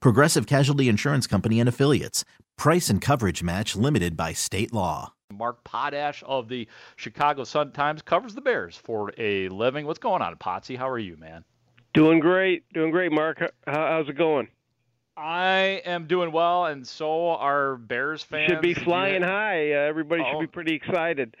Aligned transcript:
Progressive 0.00 0.46
Casualty 0.46 0.88
Insurance 0.88 1.26
Company 1.26 1.60
and 1.60 1.68
Affiliates. 1.68 2.24
Price 2.56 2.90
and 2.90 3.00
coverage 3.00 3.42
match 3.42 3.74
limited 3.74 4.16
by 4.16 4.32
state 4.32 4.72
law. 4.72 5.14
Mark 5.32 5.62
Potash 5.64 6.22
of 6.26 6.48
the 6.48 6.68
Chicago 6.96 7.44
Sun-Times 7.44 8.02
covers 8.02 8.34
the 8.34 8.40
Bears 8.40 8.76
for 8.76 9.12
a 9.16 9.48
living. 9.48 9.86
What's 9.86 9.98
going 9.98 10.22
on, 10.22 10.36
Potsy? 10.36 10.76
How 10.76 10.88
are 10.88 10.98
you, 10.98 11.16
man? 11.16 11.44
Doing 11.94 12.20
great. 12.20 12.64
Doing 12.72 12.90
great, 12.90 13.12
Mark. 13.12 13.52
How's 13.66 14.08
it 14.08 14.16
going? 14.16 14.48
I 15.16 15.82
am 15.84 16.06
doing 16.06 16.32
well, 16.32 16.66
and 16.66 16.86
so 16.86 17.30
are 17.30 17.76
Bears 17.76 18.22
fans. 18.22 18.50
Should 18.50 18.62
be 18.62 18.74
flying 18.74 19.22
high. 19.22 19.72
Uh, 19.72 19.78
everybody 19.80 20.22
oh. 20.24 20.32
should 20.32 20.40
be 20.40 20.46
pretty 20.46 20.74
excited. 20.74 21.36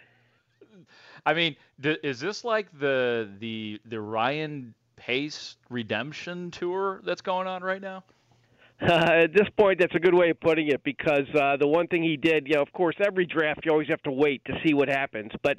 I 1.24 1.34
mean, 1.34 1.56
th- 1.82 2.00
is 2.02 2.20
this 2.20 2.44
like 2.44 2.66
the 2.78 3.30
the 3.38 3.80
the 3.86 4.00
Ryan 4.00 4.74
Pace 4.96 5.56
redemption 5.70 6.50
tour 6.50 7.00
that's 7.04 7.22
going 7.22 7.46
on 7.46 7.62
right 7.62 7.80
now? 7.80 8.04
Uh, 8.82 9.24
at 9.24 9.34
this 9.34 9.48
point, 9.58 9.78
that's 9.78 9.94
a 9.94 9.98
good 9.98 10.14
way 10.14 10.30
of 10.30 10.40
putting 10.40 10.68
it 10.68 10.82
because 10.82 11.26
uh, 11.38 11.56
the 11.58 11.66
one 11.66 11.86
thing 11.86 12.02
he 12.02 12.16
did, 12.16 12.46
you 12.46 12.54
know, 12.54 12.62
of 12.62 12.72
course, 12.72 12.96
every 13.06 13.26
draft 13.26 13.60
you 13.64 13.70
always 13.70 13.88
have 13.88 14.02
to 14.02 14.10
wait 14.10 14.42
to 14.46 14.54
see 14.64 14.72
what 14.72 14.88
happens, 14.88 15.30
but 15.42 15.58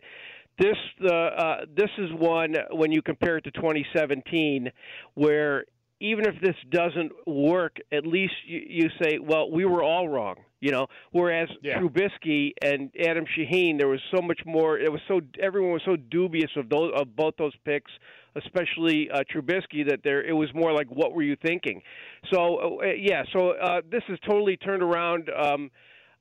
this 0.60 0.76
uh, 1.04 1.14
uh, 1.14 1.56
this 1.76 1.90
is 1.98 2.10
one 2.14 2.56
when 2.72 2.92
you 2.92 3.02
compare 3.02 3.38
it 3.38 3.44
to 3.44 3.52
2017, 3.52 4.70
where 5.14 5.66
even 6.00 6.26
if 6.26 6.36
this 6.42 6.56
doesn't 6.70 7.12
work, 7.28 7.78
at 7.92 8.06
least 8.06 8.34
you, 8.46 8.62
you 8.68 8.90
say, 9.02 9.20
well, 9.20 9.50
we 9.52 9.66
were 9.66 9.84
all 9.84 10.10
wrong. 10.10 10.36
You 10.62 10.72
know, 10.72 10.88
whereas 11.12 11.50
yeah. 11.64 11.80
Trubisky 11.80 12.52
and 12.64 12.92
Adam 13.04 13.26
Shaheen, 13.26 13.80
there 13.80 13.88
was 13.88 14.00
so 14.16 14.22
much 14.22 14.40
more. 14.46 14.78
It 14.78 14.92
was 14.92 15.02
so 15.08 15.20
everyone 15.42 15.74
was 15.74 15.82
so 15.86 15.96
dubious 15.96 16.52
of 16.56 16.70
those 16.70 16.92
of 16.96 17.16
both 17.16 17.34
those 17.40 17.54
picks, 17.66 17.92
especially 18.36 19.10
uh, 19.12 19.24
Trubisky, 19.34 19.90
that 19.90 20.02
there 20.04 20.24
it 20.24 20.34
was 20.34 20.50
more 20.54 20.72
like, 20.72 20.88
what 20.88 21.14
were 21.16 21.24
you 21.24 21.36
thinking? 21.36 21.82
So 22.32 22.80
uh, 22.80 22.86
yeah, 22.96 23.24
so 23.34 23.52
uh, 23.52 23.82
this 23.92 24.04
is 24.08 24.20
totally 24.30 24.56
turned 24.56 24.84
around. 24.84 25.30
Um, 25.36 25.72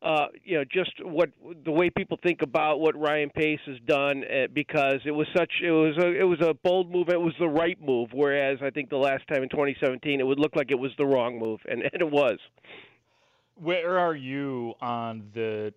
uh, 0.03 0.29
you 0.43 0.57
know, 0.57 0.65
just 0.65 0.93
what 1.03 1.29
the 1.67 1.71
way 1.71 1.91
people 1.91 2.19
think 2.23 2.41
about 2.41 2.81
what 2.81 2.99
Ryan 2.99 3.29
Pace 3.29 3.61
has 3.67 3.77
done, 3.87 4.25
uh, 4.25 4.47
because 4.55 5.01
it 5.05 5.11
was 5.11 5.27
such 5.37 5.53
it 5.63 5.71
was 5.71 5.99
a 6.03 6.19
it 6.19 6.25
was 6.25 6.41
a 6.41 6.55
bold 6.55 6.91
move. 6.91 7.11
It 7.11 7.21
was 7.21 7.35
the 7.39 7.49
right 7.49 7.79
move. 7.79 8.09
Whereas 8.15 8.59
I 8.63 8.71
think 8.71 8.89
the 8.89 8.97
last 8.97 9.29
time 9.29 9.43
in 9.43 9.51
2017, 9.51 10.19
it 10.19 10.27
would 10.27 10.39
look 10.39 10.57
like 10.57 10.71
it 10.71 10.79
was 10.79 10.93
the 10.97 11.05
wrong 11.05 11.39
move, 11.39 11.61
and, 11.69 11.83
and 11.93 12.01
it 12.01 12.11
was 12.11 12.39
where 13.61 13.99
are 13.99 14.15
you 14.15 14.75
on 14.81 15.29
the 15.35 15.73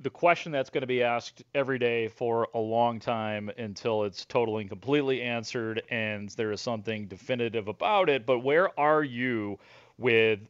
the 0.00 0.10
question 0.10 0.52
that's 0.52 0.68
going 0.68 0.82
to 0.82 0.86
be 0.86 1.02
asked 1.02 1.42
every 1.54 1.78
day 1.78 2.08
for 2.08 2.48
a 2.54 2.58
long 2.58 3.00
time 3.00 3.50
until 3.56 4.04
it's 4.04 4.26
totally 4.26 4.62
and 4.62 4.68
completely 4.68 5.22
answered 5.22 5.82
and 5.90 6.28
there 6.30 6.52
is 6.52 6.60
something 6.60 7.06
definitive 7.06 7.66
about 7.68 8.10
it. 8.10 8.26
But 8.26 8.40
where 8.40 8.78
are 8.78 9.02
you 9.02 9.58
with 9.96 10.40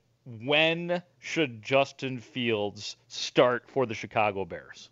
when 0.43 1.01
should 1.21 1.63
Justin 1.63 2.19
Fields 2.19 2.97
start 3.07 3.65
for 3.69 3.87
the 3.87 3.95
Chicago 3.95 4.45
Bears? 4.45 4.91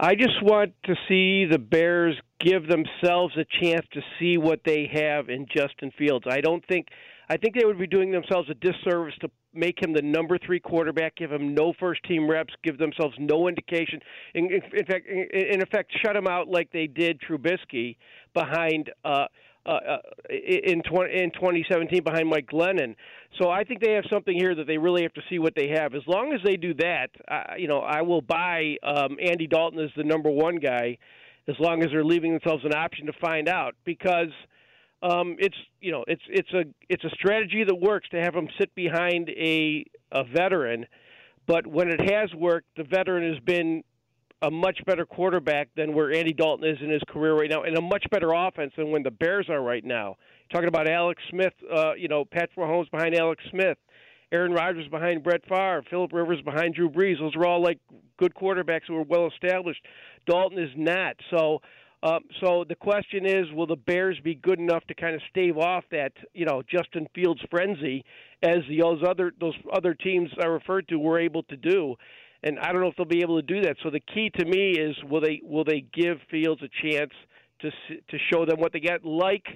I 0.00 0.16
just 0.16 0.42
want 0.42 0.74
to 0.86 0.96
see 1.06 1.44
the 1.44 1.60
Bears 1.60 2.16
give 2.40 2.66
themselves 2.66 3.36
a 3.36 3.46
chance 3.62 3.86
to 3.92 4.00
see 4.18 4.36
what 4.36 4.60
they 4.64 4.90
have 4.92 5.28
in 5.28 5.46
Justin 5.54 5.92
Fields. 5.96 6.26
I 6.28 6.40
don't 6.40 6.66
think 6.66 6.88
I 7.28 7.36
think 7.36 7.54
they 7.54 7.64
would 7.64 7.78
be 7.78 7.86
doing 7.86 8.10
themselves 8.10 8.50
a 8.50 8.54
disservice 8.54 9.14
to 9.20 9.30
make 9.54 9.80
him 9.80 9.92
the 9.92 10.02
number 10.02 10.38
three 10.38 10.60
quarterback, 10.60 11.16
give 11.16 11.30
him 11.30 11.54
no 11.54 11.72
first 11.78 12.02
team 12.04 12.28
reps, 12.28 12.52
give 12.62 12.78
themselves 12.78 13.14
no 13.18 13.48
indication. 13.48 14.00
In, 14.34 14.50
in, 14.50 14.86
fact, 14.86 15.06
in, 15.06 15.62
effect, 15.62 15.92
shut 16.04 16.16
him 16.16 16.26
out 16.26 16.48
like 16.48 16.70
they 16.72 16.86
did 16.86 17.20
Trubisky 17.20 17.96
behind. 18.32 18.90
Uh, 19.04 19.26
uh, 19.66 19.70
uh 19.70 19.96
in 20.28 20.82
20, 20.82 21.22
in 21.22 21.30
2017 21.30 22.04
behind 22.04 22.28
Mike 22.28 22.46
Glennon. 22.52 22.94
So 23.40 23.48
I 23.48 23.64
think 23.64 23.80
they 23.80 23.92
have 23.92 24.04
something 24.12 24.36
here 24.36 24.54
that 24.54 24.66
they 24.66 24.76
really 24.76 25.02
have 25.02 25.14
to 25.14 25.22
see 25.30 25.38
what 25.38 25.54
they 25.56 25.68
have. 25.68 25.94
As 25.94 26.02
long 26.06 26.34
as 26.34 26.40
they 26.44 26.56
do 26.56 26.74
that, 26.74 27.08
uh, 27.26 27.54
you 27.56 27.66
know, 27.66 27.78
I 27.78 28.02
will 28.02 28.20
buy 28.20 28.76
um, 28.82 29.16
Andy 29.22 29.46
Dalton 29.46 29.80
as 29.80 29.90
the 29.96 30.04
number 30.04 30.28
one 30.28 30.56
guy, 30.56 30.98
as 31.48 31.54
long 31.58 31.82
as 31.82 31.88
they're 31.90 32.04
leaving 32.04 32.32
themselves 32.32 32.62
an 32.66 32.74
option 32.74 33.06
to 33.06 33.12
find 33.20 33.48
out 33.48 33.74
because– 33.84 34.28
um, 35.04 35.36
it's 35.38 35.56
you 35.80 35.92
know 35.92 36.04
it's 36.08 36.22
it's 36.28 36.52
a 36.52 36.64
it's 36.88 37.04
a 37.04 37.10
strategy 37.10 37.62
that 37.62 37.74
works 37.74 38.08
to 38.10 38.20
have 38.20 38.34
him 38.34 38.48
sit 38.58 38.74
behind 38.74 39.28
a 39.28 39.84
a 40.10 40.24
veteran, 40.24 40.86
but 41.46 41.66
when 41.66 41.88
it 41.88 42.00
has 42.10 42.32
worked, 42.34 42.68
the 42.76 42.84
veteran 42.84 43.30
has 43.32 43.42
been 43.44 43.84
a 44.40 44.50
much 44.50 44.78
better 44.86 45.04
quarterback 45.04 45.68
than 45.76 45.94
where 45.94 46.12
Andy 46.12 46.32
Dalton 46.32 46.68
is 46.68 46.78
in 46.80 46.90
his 46.90 47.02
career 47.08 47.34
right 47.34 47.50
now, 47.50 47.62
and 47.62 47.76
a 47.76 47.82
much 47.82 48.04
better 48.10 48.32
offense 48.32 48.72
than 48.76 48.90
when 48.90 49.02
the 49.02 49.10
Bears 49.10 49.46
are 49.50 49.62
right 49.62 49.84
now. 49.84 50.16
Talking 50.52 50.68
about 50.68 50.88
Alex 50.88 51.22
Smith, 51.30 51.54
uh, 51.74 51.94
you 51.94 52.08
know, 52.08 52.24
Patrick 52.24 52.56
Mahomes 52.56 52.90
behind 52.90 53.14
Alex 53.14 53.42
Smith, 53.50 53.78
Aaron 54.32 54.52
Rodgers 54.52 54.88
behind 54.88 55.22
Brett 55.22 55.42
Favre, 55.48 55.82
Philip 55.90 56.12
Rivers 56.12 56.40
behind 56.42 56.74
Drew 56.74 56.90
Brees. 56.90 57.18
Those 57.18 57.36
are 57.36 57.46
all 57.46 57.62
like 57.62 57.78
good 58.18 58.34
quarterbacks 58.34 58.86
who 58.88 58.96
are 58.96 59.02
well 59.02 59.28
established. 59.28 59.80
Dalton 60.26 60.58
is 60.58 60.70
not. 60.76 61.16
So 61.30 61.60
um, 62.04 62.20
so 62.42 62.64
the 62.68 62.74
question 62.74 63.24
is, 63.24 63.50
will 63.54 63.66
the 63.66 63.76
Bears 63.76 64.20
be 64.22 64.34
good 64.34 64.58
enough 64.58 64.84
to 64.88 64.94
kind 64.94 65.14
of 65.14 65.22
stave 65.30 65.56
off 65.56 65.84
that, 65.90 66.12
you 66.34 66.44
know, 66.44 66.62
Justin 66.70 67.06
Fields 67.14 67.40
frenzy, 67.50 68.04
as 68.42 68.58
those 68.68 69.02
other 69.08 69.32
those 69.40 69.54
other 69.72 69.94
teams 69.94 70.28
I 70.38 70.44
referred 70.46 70.86
to 70.88 70.98
were 70.98 71.18
able 71.18 71.44
to 71.44 71.56
do? 71.56 71.94
And 72.42 72.58
I 72.58 72.72
don't 72.72 72.82
know 72.82 72.88
if 72.88 72.96
they'll 72.96 73.06
be 73.06 73.22
able 73.22 73.40
to 73.40 73.46
do 73.46 73.62
that. 73.62 73.76
So 73.82 73.88
the 73.88 74.00
key 74.00 74.30
to 74.38 74.44
me 74.44 74.72
is, 74.72 74.94
will 75.08 75.22
they 75.22 75.40
will 75.42 75.64
they 75.64 75.86
give 75.94 76.18
Fields 76.30 76.60
a 76.62 76.68
chance 76.86 77.12
to 77.62 77.70
to 77.70 78.18
show 78.30 78.44
them 78.44 78.60
what 78.60 78.74
they 78.74 78.80
got, 78.80 79.02
like 79.02 79.46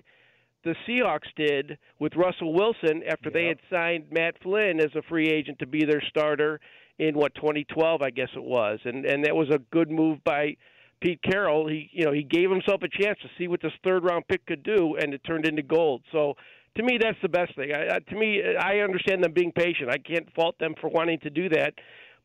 the 0.65 0.75
Seahawks 0.89 1.29
did 1.37 1.77
with 1.99 2.17
Russell 2.17 2.55
Wilson 2.55 3.03
after 3.07 3.29
yep. 3.29 3.33
they 3.35 3.45
had 3.45 3.59
signed 3.69 4.07
Matt 4.11 4.37
Flynn 4.43 4.81
as 4.81 4.95
a 4.97 5.03
free 5.03 5.29
agent 5.29 5.59
to 5.59 5.67
be 5.67 5.85
their 5.85 6.03
starter 6.09 6.61
in 6.99 7.15
what 7.15 7.35
2012, 7.35 8.01
I 8.01 8.09
guess 8.09 8.31
it 8.35 8.43
was, 8.43 8.79
and 8.87 9.05
and 9.05 9.27
that 9.27 9.37
was 9.37 9.51
a 9.51 9.59
good 9.71 9.91
move 9.91 10.25
by 10.25 10.57
Pete 11.01 11.21
Carroll, 11.23 11.69
he 11.69 11.89
you 11.93 12.05
know 12.05 12.13
he 12.13 12.23
gave 12.23 12.51
himself 12.51 12.83
a 12.83 12.89
chance 12.89 13.19
to 13.21 13.29
see 13.39 13.49
what 13.49 13.61
this 13.63 13.73
third 13.85 14.05
round 14.05 14.27
pick 14.29 14.45
could 14.47 14.63
do, 14.63 14.97
and 15.01 15.15
it 15.15 15.23
turned 15.25 15.47
into 15.47 15.63
gold. 15.63 16.03
So 16.13 16.35
to 16.77 16.83
me, 16.83 16.99
that's 17.01 17.19
the 17.23 17.29
best 17.29 17.55
thing. 17.57 17.73
I, 17.73 17.99
to 17.99 18.17
me, 18.17 18.43
I 18.59 18.79
understand 18.79 19.23
them 19.25 19.33
being 19.33 19.53
patient. 19.53 19.91
I 19.91 19.99
can't 19.99 20.33
fault 20.35 20.59
them 20.59 20.75
for 20.81 20.89
wanting 20.89 21.19
to 21.21 21.31
do 21.31 21.49
that, 21.51 21.75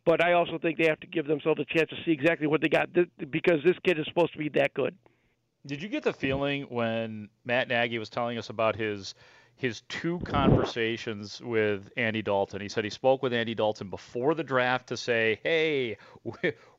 but 0.05 0.23
I 0.23 0.33
also 0.33 0.59
think 0.59 0.77
they 0.77 0.87
have 0.87 0.99
to 0.99 1.07
give 1.07 1.27
themselves 1.27 1.59
a 1.59 1.65
chance 1.65 1.89
to 1.89 1.95
see 2.05 2.11
exactly 2.11 2.47
what 2.47 2.61
they 2.61 2.69
got 2.69 2.89
because 3.31 3.59
this 3.65 3.75
kid 3.83 3.99
is 3.99 4.05
supposed 4.07 4.33
to 4.33 4.39
be 4.39 4.49
that 4.49 4.73
good. 4.73 4.95
Did 5.65 5.81
you 5.81 5.87
get 5.87 6.03
the 6.03 6.13
feeling 6.13 6.63
when 6.63 7.29
Matt 7.45 7.69
Nagy 7.69 7.97
was 7.97 8.09
telling 8.09 8.37
us 8.37 8.49
about 8.49 8.75
his 8.75 9.15
his 9.55 9.81
two 9.81 10.19
conversations 10.19 11.41
with 11.41 11.89
Andy 11.95 12.21
Dalton. 12.21 12.59
He 12.61 12.69
said 12.69 12.83
he 12.83 12.89
spoke 12.89 13.23
with 13.23 13.33
Andy 13.33 13.55
Dalton 13.55 13.89
before 13.89 14.35
the 14.35 14.43
draft 14.43 14.87
to 14.87 14.97
say, 14.97 15.39
"Hey, 15.43 15.97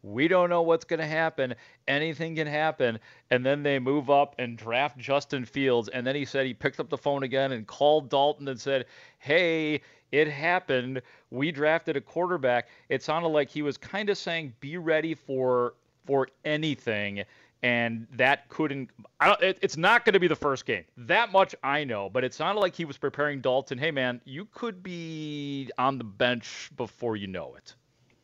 we, 0.03 0.29
don't 0.29 0.51
know 0.51 0.63
what's 0.63 0.85
going 0.85 1.01
to 1.01 1.07
happen. 1.07 1.55
Anything 1.89 2.37
can 2.37 2.47
happen." 2.47 2.99
And 3.31 3.45
then 3.45 3.63
they 3.63 3.79
move 3.79 4.11
up 4.11 4.35
and 4.39 4.59
draft 4.59 4.99
Justin 4.99 5.45
Fields. 5.45 5.89
And 5.89 6.07
then 6.07 6.15
he 6.15 6.25
said 6.25 6.47
he 6.47 6.55
picked 6.55 6.81
up 6.81 6.91
the 6.91 6.99
phone 6.99 7.23
again 7.23 7.53
and 7.53 7.67
called 7.67 8.11
Dalton 8.11 8.49
and 8.49 8.61
said, 8.61 8.87
"Hey, 9.19 9.81
it 10.13 10.29
happened. 10.29 11.01
We 11.31 11.53
drafted 11.53 11.97
a 11.97 12.01
quarterback." 12.01 12.69
It 12.89 13.03
sounded 13.03 13.29
like 13.29 13.51
he 13.51 13.63
was 13.63 13.79
kind 13.79 14.11
of 14.11 14.19
saying, 14.19 14.53
"Be 14.61 14.77
ready 14.77 15.15
for 15.15 15.75
for 16.07 16.29
anything." 16.45 17.25
And 17.65 18.07
that 18.13 18.47
couldn't. 18.51 18.91
I 19.19 19.29
don't, 19.29 19.43
it, 19.43 19.59
it's 19.63 19.79
not 19.79 20.05
going 20.05 20.13
to 20.13 20.21
be 20.21 20.29
the 20.29 20.37
first 20.37 20.67
game. 20.67 20.85
That 20.99 21.33
much 21.33 21.55
I 21.65 21.83
know. 21.83 22.11
But 22.11 22.23
it 22.23 22.35
sounded 22.35 22.61
like 22.61 22.75
he 22.75 22.85
was 22.85 22.99
preparing 22.99 23.41
Dalton. 23.41 23.79
Hey 23.79 23.91
man, 23.91 24.21
you 24.27 24.47
could 24.53 24.83
be 24.83 25.71
on 25.79 25.97
the 25.97 26.05
bench 26.05 26.71
before 26.77 27.17
you 27.17 27.27
know 27.27 27.55
it. 27.57 27.75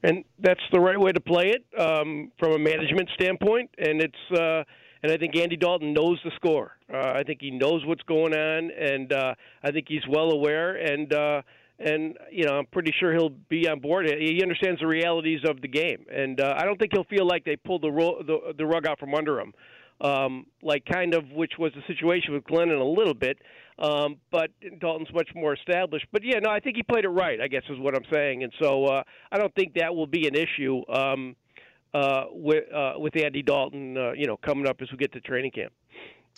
And 0.03 0.25
that's 0.39 0.61
the 0.73 0.81
right 0.81 1.01
way 1.01 1.13
to 1.13 1.21
play 1.21 1.51
it 1.51 1.65
um, 1.81 2.31
from 2.39 2.53
a 2.53 2.59
management 2.59 3.09
standpoint. 3.15 3.71
And 3.79 4.03
it's 4.03 4.39
uh, 4.39 4.63
and 5.03 5.11
I 5.11 5.17
think 5.17 5.35
Andy 5.35 5.57
Dalton 5.57 5.95
knows 5.95 6.21
the 6.23 6.33
score. 6.37 6.77
Uh, 6.93 7.13
I 7.17 7.23
think 7.23 7.41
he 7.41 7.51
knows 7.51 7.87
what's 7.87 8.03
going 8.03 8.37
on, 8.37 8.71
and 8.73 9.11
uh, 9.11 9.35
I 9.63 9.71
think 9.71 9.87
he's 9.89 10.07
well 10.07 10.33
aware. 10.33 10.75
And 10.75 11.15
uh, 11.15 11.41
and 11.81 12.17
you 12.31 12.45
know 12.45 12.59
I'm 12.59 12.67
pretty 12.67 12.93
sure 13.01 13.13
he'll 13.13 13.31
be 13.49 13.69
on 13.69 13.81
board. 13.81 14.07
He 14.07 14.41
understands 14.43 14.81
the 14.81 14.87
realities 14.87 15.41
of 15.49 15.61
the 15.61 15.69
game, 15.69 16.05
and 16.13 16.41
uh, 16.41 16.55
I 16.57 16.65
don't 16.65 16.79
think 16.79 16.93
he'll 16.93 17.05
feel 17.05 17.27
like 17.27 17.45
they 17.45 17.57
pulled 17.57 17.83
the, 17.83 17.91
ro- 17.91 18.23
the 18.25 18.55
the 18.57 18.67
rug 18.67 18.87
out 18.87 18.99
from 18.99 19.15
under 19.15 19.41
him, 19.41 19.53
um, 20.01 20.47
like 20.63 20.85
kind 20.85 21.15
of 21.15 21.25
which 21.33 21.53
was 21.59 21.73
the 21.75 21.83
situation 21.87 22.35
with 22.35 22.45
Glennon 22.45 22.81
a 22.81 22.85
little 22.85 23.15
bit. 23.15 23.39
Um, 23.79 24.17
but 24.31 24.51
Dalton's 24.79 25.13
much 25.15 25.31
more 25.35 25.55
established. 25.55 26.05
But 26.13 26.23
yeah, 26.23 26.39
no, 26.39 26.51
I 26.51 26.61
think 26.61 26.77
he 26.77 26.83
played 26.83 27.07
it 27.07 27.09
right. 27.09 27.41
I 27.41 27.49
guess 27.49 27.63
is 27.71 27.79
what 27.79 27.97
I'm 27.97 28.05
saying, 28.13 28.43
and 28.43 28.53
so 28.61 28.85
uh, 28.85 29.03
I 29.33 29.39
don't 29.39 29.55
think 29.55 29.75
that 29.75 29.95
will 29.95 30.07
be 30.07 30.29
an 30.29 30.35
issue 30.35 30.83
um, 30.93 31.35
uh, 31.95 32.25
with 32.31 32.65
uh, 32.73 32.95
with 32.99 33.17
Andy 33.17 33.43
Dalton. 33.43 33.97
Uh, 33.97 34.13
you 34.13 34.27
know, 34.27 34.37
coming 34.37 34.67
up 34.67 34.77
as 34.83 34.89
we 34.93 34.99
get 34.99 35.13
to 35.15 35.21
training 35.21 35.53
camp. 35.53 35.73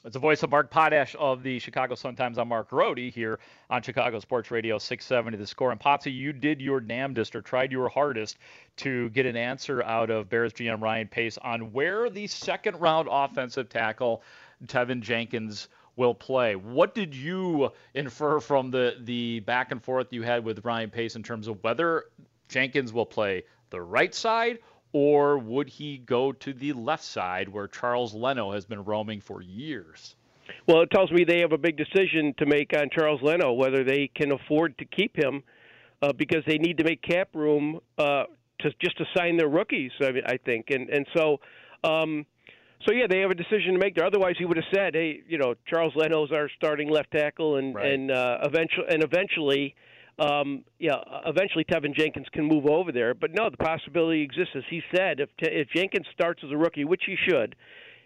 It's 0.04 0.14
the 0.14 0.18
voice 0.18 0.42
of 0.42 0.50
Mark 0.50 0.68
Potash 0.68 1.14
of 1.16 1.44
the 1.44 1.60
Chicago 1.60 1.94
Sun-Times. 1.94 2.36
I'm 2.36 2.48
Mark 2.48 2.70
Grote 2.70 2.98
here 2.98 3.38
on 3.70 3.82
Chicago 3.82 4.18
Sports 4.18 4.50
Radio 4.50 4.76
670 4.76 5.36
The 5.36 5.46
Score. 5.46 5.70
And 5.70 5.78
Potsy, 5.78 6.12
you 6.12 6.32
did 6.32 6.60
your 6.60 6.80
damnedest 6.80 7.36
or 7.36 7.40
tried 7.40 7.70
your 7.70 7.88
hardest 7.88 8.38
to 8.78 9.10
get 9.10 9.26
an 9.26 9.36
answer 9.36 9.80
out 9.84 10.10
of 10.10 10.28
Bears 10.28 10.52
GM 10.54 10.80
Ryan 10.80 11.06
Pace 11.06 11.38
on 11.38 11.72
where 11.72 12.10
the 12.10 12.26
second 12.26 12.80
round 12.80 13.06
offensive 13.08 13.68
tackle 13.68 14.24
Teven 14.66 15.02
Jenkins 15.02 15.68
will 15.94 16.14
play. 16.14 16.56
What 16.56 16.96
did 16.96 17.14
you 17.14 17.70
infer 17.94 18.40
from 18.40 18.72
the 18.72 18.96
the 19.02 19.38
back 19.38 19.70
and 19.70 19.80
forth 19.80 20.12
you 20.12 20.22
had 20.22 20.44
with 20.44 20.64
Ryan 20.64 20.90
Pace 20.90 21.14
in 21.14 21.22
terms 21.22 21.46
of 21.46 21.62
whether 21.62 22.06
Jenkins 22.48 22.92
will 22.92 23.06
play 23.06 23.44
the 23.70 23.80
right 23.80 24.12
side 24.12 24.58
or 24.92 25.38
would 25.38 25.68
he 25.68 25.98
go 25.98 26.32
to 26.32 26.52
the 26.52 26.72
left 26.72 27.04
side 27.04 27.48
where 27.48 27.68
Charles 27.68 28.14
Leno 28.14 28.52
has 28.52 28.64
been 28.64 28.84
roaming 28.84 29.20
for 29.20 29.42
years? 29.42 30.16
Well, 30.66 30.82
it 30.82 30.90
tells 30.90 31.10
me 31.10 31.24
they 31.24 31.40
have 31.40 31.52
a 31.52 31.58
big 31.58 31.76
decision 31.76 32.34
to 32.38 32.46
make 32.46 32.72
on 32.76 32.90
Charles 32.90 33.22
Leno, 33.22 33.52
whether 33.52 33.84
they 33.84 34.10
can 34.14 34.32
afford 34.32 34.76
to 34.78 34.84
keep 34.84 35.16
him 35.16 35.42
uh, 36.02 36.12
because 36.12 36.42
they 36.46 36.58
need 36.58 36.78
to 36.78 36.84
make 36.84 37.00
cap 37.02 37.28
room 37.34 37.80
uh, 37.98 38.24
to 38.60 38.70
just 38.80 38.98
to 38.98 39.04
sign 39.16 39.36
their 39.36 39.48
rookies. 39.48 39.92
I, 40.00 40.12
mean, 40.12 40.24
I 40.26 40.36
think, 40.36 40.66
and 40.70 40.88
and 40.90 41.06
so. 41.16 41.40
Um, 41.84 42.26
so 42.86 42.92
yeah, 42.92 43.06
they 43.08 43.20
have 43.20 43.30
a 43.30 43.36
decision 43.36 43.74
to 43.74 43.78
make 43.78 43.94
there. 43.94 44.04
Otherwise, 44.04 44.34
he 44.38 44.44
would 44.44 44.56
have 44.56 44.66
said, 44.74 44.94
"Hey, 44.94 45.20
you 45.28 45.38
know, 45.38 45.54
Charles 45.66 45.94
Leno's 45.94 46.32
our 46.32 46.48
starting 46.56 46.88
left 46.90 47.12
tackle, 47.12 47.56
and 47.56 47.74
right. 47.74 47.92
and 47.92 48.10
uh, 48.10 48.38
eventually, 48.42 48.86
and 48.88 49.04
eventually, 49.04 49.76
um, 50.18 50.64
yeah, 50.78 50.96
eventually 51.26 51.64
Teven 51.64 51.94
Jenkins 51.96 52.26
can 52.32 52.44
move 52.44 52.66
over 52.66 52.92
there. 52.92 53.14
But 53.14 53.30
no, 53.32 53.50
the 53.50 53.56
possibility 53.56 54.22
exists, 54.22 54.54
as 54.56 54.64
he 54.70 54.82
said, 54.94 55.20
if 55.20 55.30
if 55.38 55.68
Jenkins 55.74 56.06
starts 56.12 56.42
as 56.44 56.50
a 56.50 56.56
rookie, 56.56 56.84
which 56.84 57.02
he 57.06 57.16
should, 57.28 57.56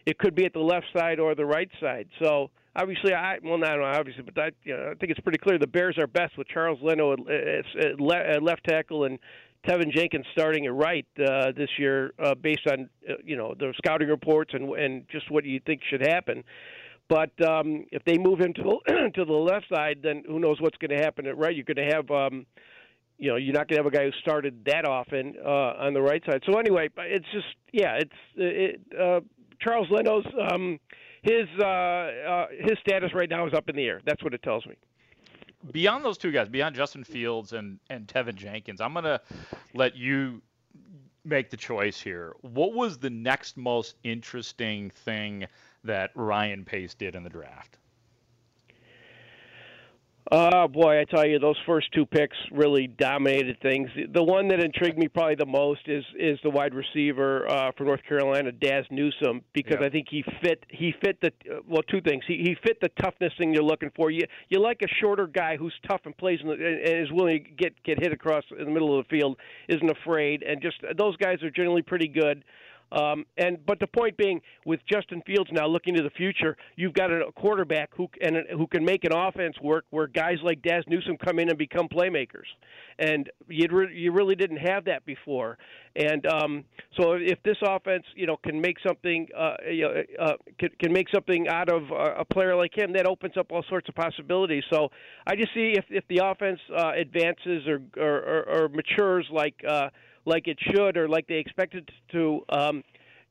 it 0.07 0.19
could 0.19 0.35
be 0.35 0.45
at 0.45 0.53
the 0.53 0.61
left 0.61 0.87
side 0.97 1.19
or 1.19 1.35
the 1.35 1.45
right 1.45 1.71
side. 1.81 2.09
So 2.23 2.51
obviously, 2.77 3.13
I 3.13 3.39
well, 3.43 3.59
not 3.59 3.81
obviously, 3.81 4.23
but 4.23 4.39
I, 4.39 4.51
you 4.65 4.77
know, 4.77 4.91
I 4.93 4.95
think 4.95 5.11
it's 5.11 5.21
pretty 5.21 5.39
clear 5.39 5.59
the 5.59 5.67
Bears 5.67 5.99
are 5.99 6.07
best 6.07 6.39
with 6.39 6.49
Charles 6.49 6.79
Leno 6.83 7.13
at, 7.13 7.21
at, 7.21 8.01
at 8.01 8.43
left 8.43 8.65
tackle 8.65 9.05
and 9.05 9.19
Teven 9.67 9.93
Jenkins 9.93 10.27
starting 10.33 10.67
at 10.67 10.75
right 10.75 11.07
uh, 11.19 11.51
this 11.57 11.71
year, 11.79 12.13
uh, 12.23 12.35
based 12.35 12.67
on 12.71 12.89
uh, 13.09 13.15
you 13.25 13.37
know 13.37 13.55
the 13.59 13.75
scouting 13.79 14.09
reports 14.09 14.53
and 14.55 14.71
and 14.75 15.09
just 15.11 15.31
what 15.31 15.45
you 15.45 15.61
think 15.67 15.81
should 15.91 16.03
happen. 16.03 16.45
But 17.09 17.31
um, 17.47 17.85
if 17.93 18.05
they 18.05 18.19
move 18.19 18.41
him 18.41 18.53
to 18.55 18.63
the 18.63 19.11
to 19.15 19.25
the 19.25 19.33
left 19.33 19.67
side, 19.73 20.01
then 20.03 20.25
who 20.27 20.39
knows 20.41 20.61
what's 20.61 20.79
going 20.79 20.97
to 20.97 21.03
happen 21.03 21.27
at 21.27 21.39
right? 21.39 21.55
You're 21.55 21.65
going 21.65 21.89
to 21.89 21.95
have, 21.95 22.11
um, 22.11 22.47
you 23.19 23.31
know, 23.31 23.37
you're 23.37 23.55
not 23.55 23.69
going 23.69 23.79
to 23.79 23.85
have 23.85 23.93
a 23.93 23.97
guy 23.97 24.05
who 24.05 24.13
started 24.21 24.65
that 24.67 24.85
often 24.85 25.35
uh, 25.45 25.75
on 25.79 25.95
the 25.95 26.03
right 26.03 26.23
side. 26.27 26.43
So 26.51 26.59
anyway, 26.59 26.89
it's 26.99 27.27
just 27.33 27.47
yeah, 27.73 27.99
it's 27.99 28.11
it, 28.37 28.81
uh, 28.99 29.21
Charles 29.61 29.89
Leno's 29.91 30.27
um, 30.51 30.79
his 31.23 31.47
uh, 31.61 31.65
uh, 31.65 32.47
his 32.61 32.79
status 32.81 33.13
right 33.15 33.31
now 33.31 33.47
is 33.47 33.55
up 33.55 33.69
in 33.69 33.77
the 33.77 33.85
air. 33.85 34.01
That's 34.05 34.23
what 34.23 34.35
it 34.35 34.43
tells 34.43 34.67
me. 34.67 34.75
Beyond 35.73 36.05
those 36.05 36.19
two 36.19 36.31
guys, 36.31 36.49
beyond 36.49 36.75
Justin 36.75 37.05
Fields 37.05 37.53
and 37.53 37.79
and 37.89 38.07
Teven 38.07 38.35
Jenkins, 38.35 38.81
I'm 38.81 38.95
gonna 38.95 39.21
let 39.75 39.97
you 39.97 40.43
make 41.25 41.51
the 41.51 41.57
choice 41.57 42.01
here. 42.01 42.35
What 42.41 42.73
was 42.73 42.99
the 42.99 43.11
next 43.11 43.57
most 43.57 43.97
interesting 44.05 44.91
thing? 44.91 45.47
That 45.87 46.11
Ryan 46.15 46.65
Pace 46.65 46.95
did 46.95 47.15
in 47.15 47.23
the 47.23 47.31
draft? 47.31 47.79
Oh 50.33 50.67
boy, 50.67 50.99
I 51.01 51.05
tell 51.05 51.25
you, 51.25 51.39
those 51.39 51.59
first 51.67 51.93
two 51.93 52.05
picks 52.05 52.37
really 52.51 52.89
dominated 52.89 53.61
things. 53.63 53.89
The 54.13 54.25
one 54.25 54.49
that 54.49 54.59
intrigued 54.59 54.99
me 54.99 55.07
probably 55.07 55.37
the 55.37 55.47
most 55.47 55.83
is 55.87 56.05
is 56.19 56.37
the 56.43 56.51
wide 56.51 56.75
receiver 56.75 57.49
uh, 57.49 57.71
for 57.77 57.85
North 57.85 58.01
Carolina, 58.09 58.51
Dazz 58.51 58.85
Newsome, 58.91 59.43
because 59.53 59.77
I 59.81 59.89
think 59.89 60.09
he 60.11 60.25
fit 60.43 60.65
he 60.69 60.93
fit 61.01 61.21
the 61.21 61.31
well 61.69 61.83
two 61.83 62.01
things. 62.01 62.25
He 62.27 62.39
he 62.39 62.57
fit 62.67 62.81
the 62.81 62.89
toughness 63.01 63.33
thing 63.39 63.55
you're 63.55 63.63
looking 63.63 63.93
for. 63.95 64.11
You 64.11 64.23
you 64.49 64.61
like 64.61 64.81
a 64.83 64.89
shorter 65.01 65.29
guy 65.29 65.57
who's 65.57 65.75
tough 65.89 66.01
and 66.07 66.17
plays 66.17 66.41
the, 66.43 66.51
and 66.51 67.05
is 67.05 67.13
willing 67.13 67.45
to 67.45 67.51
get 67.51 67.81
get 67.85 68.01
hit 68.01 68.13
across 68.13 68.43
in 68.59 68.65
the 68.65 68.73
middle 68.73 68.99
of 68.99 69.07
the 69.07 69.17
field, 69.17 69.37
isn't 69.69 69.91
afraid, 69.91 70.43
and 70.43 70.61
just 70.61 70.79
those 70.99 71.17
guys 71.19 71.41
are 71.45 71.51
generally 71.51 71.83
pretty 71.83 72.09
good. 72.09 72.43
Um, 72.93 73.27
and 73.37 73.65
but 73.67 73.81
the 73.81 73.87
point 73.87 74.17
being, 74.17 74.41
with 74.65 74.81
Justin 74.91 75.23
Fields 75.27 75.51
now 75.53 75.67
looking 75.67 75.95
to 75.95 76.03
the 76.03 76.11
future, 76.11 76.57
you've 76.77 76.95
got 76.95 77.11
a 77.11 77.33
quarterback 77.35 77.91
who 77.97 78.09
and 78.21 78.37
who 78.53 78.67
can 78.69 78.85
make 78.85 79.05
an 79.05 79.13
offense 79.13 79.57
work 79.61 79.85
where 79.91 80.07
guys 80.07 80.37
like 80.43 80.63
Dazz 80.63 80.85
Newsome 80.87 81.17
come 81.17 81.39
in 81.39 81.49
and 81.49 81.59
become 81.59 81.89
playmakers, 81.89 82.47
and 82.99 83.29
you 83.49 83.67
re- 83.71 83.95
you 83.95 84.13
really 84.13 84.37
didn't 84.37 84.59
have 84.59 84.85
that 84.85 85.05
before. 85.05 85.59
And 85.97 86.27
um, 86.27 86.65
so 86.97 87.15
if 87.15 87.43
this 87.43 87.57
offense, 87.63 88.05
you 88.15 88.27
know, 88.27 88.37
can 88.37 88.61
make 88.61 88.77
something, 88.87 89.27
uh, 89.37 89.55
you 89.71 89.83
know, 89.83 90.03
uh, 90.21 90.33
can, 90.59 90.69
can 90.79 90.93
make 90.93 91.09
something 91.13 91.49
out 91.49 91.69
of 91.69 91.91
a 91.91 92.25
player 92.25 92.55
like 92.55 92.77
him, 92.77 92.93
that 92.93 93.07
opens 93.07 93.37
up 93.37 93.51
all 93.51 93.65
sorts 93.69 93.89
of 93.89 93.95
possibilities. 93.95 94.63
So 94.71 94.91
I 95.27 95.35
just 95.35 95.53
see 95.55 95.73
if 95.77 95.85
if 95.91 96.05
the 96.09 96.21
offense 96.25 96.61
uh, 96.77 96.93
advances 96.97 97.67
or 97.67 97.81
or, 97.97 98.17
or, 98.17 98.65
or 98.65 98.69
matures 98.69 99.27
like. 99.33 99.57
Uh, 99.69 99.89
like 100.27 100.49
it 100.49 100.59
should 100.61 100.97
or 100.97 101.09
like 101.09 101.27
they 101.27 101.37
expected 101.37 101.89
to 102.13 102.43
um, 102.51 102.83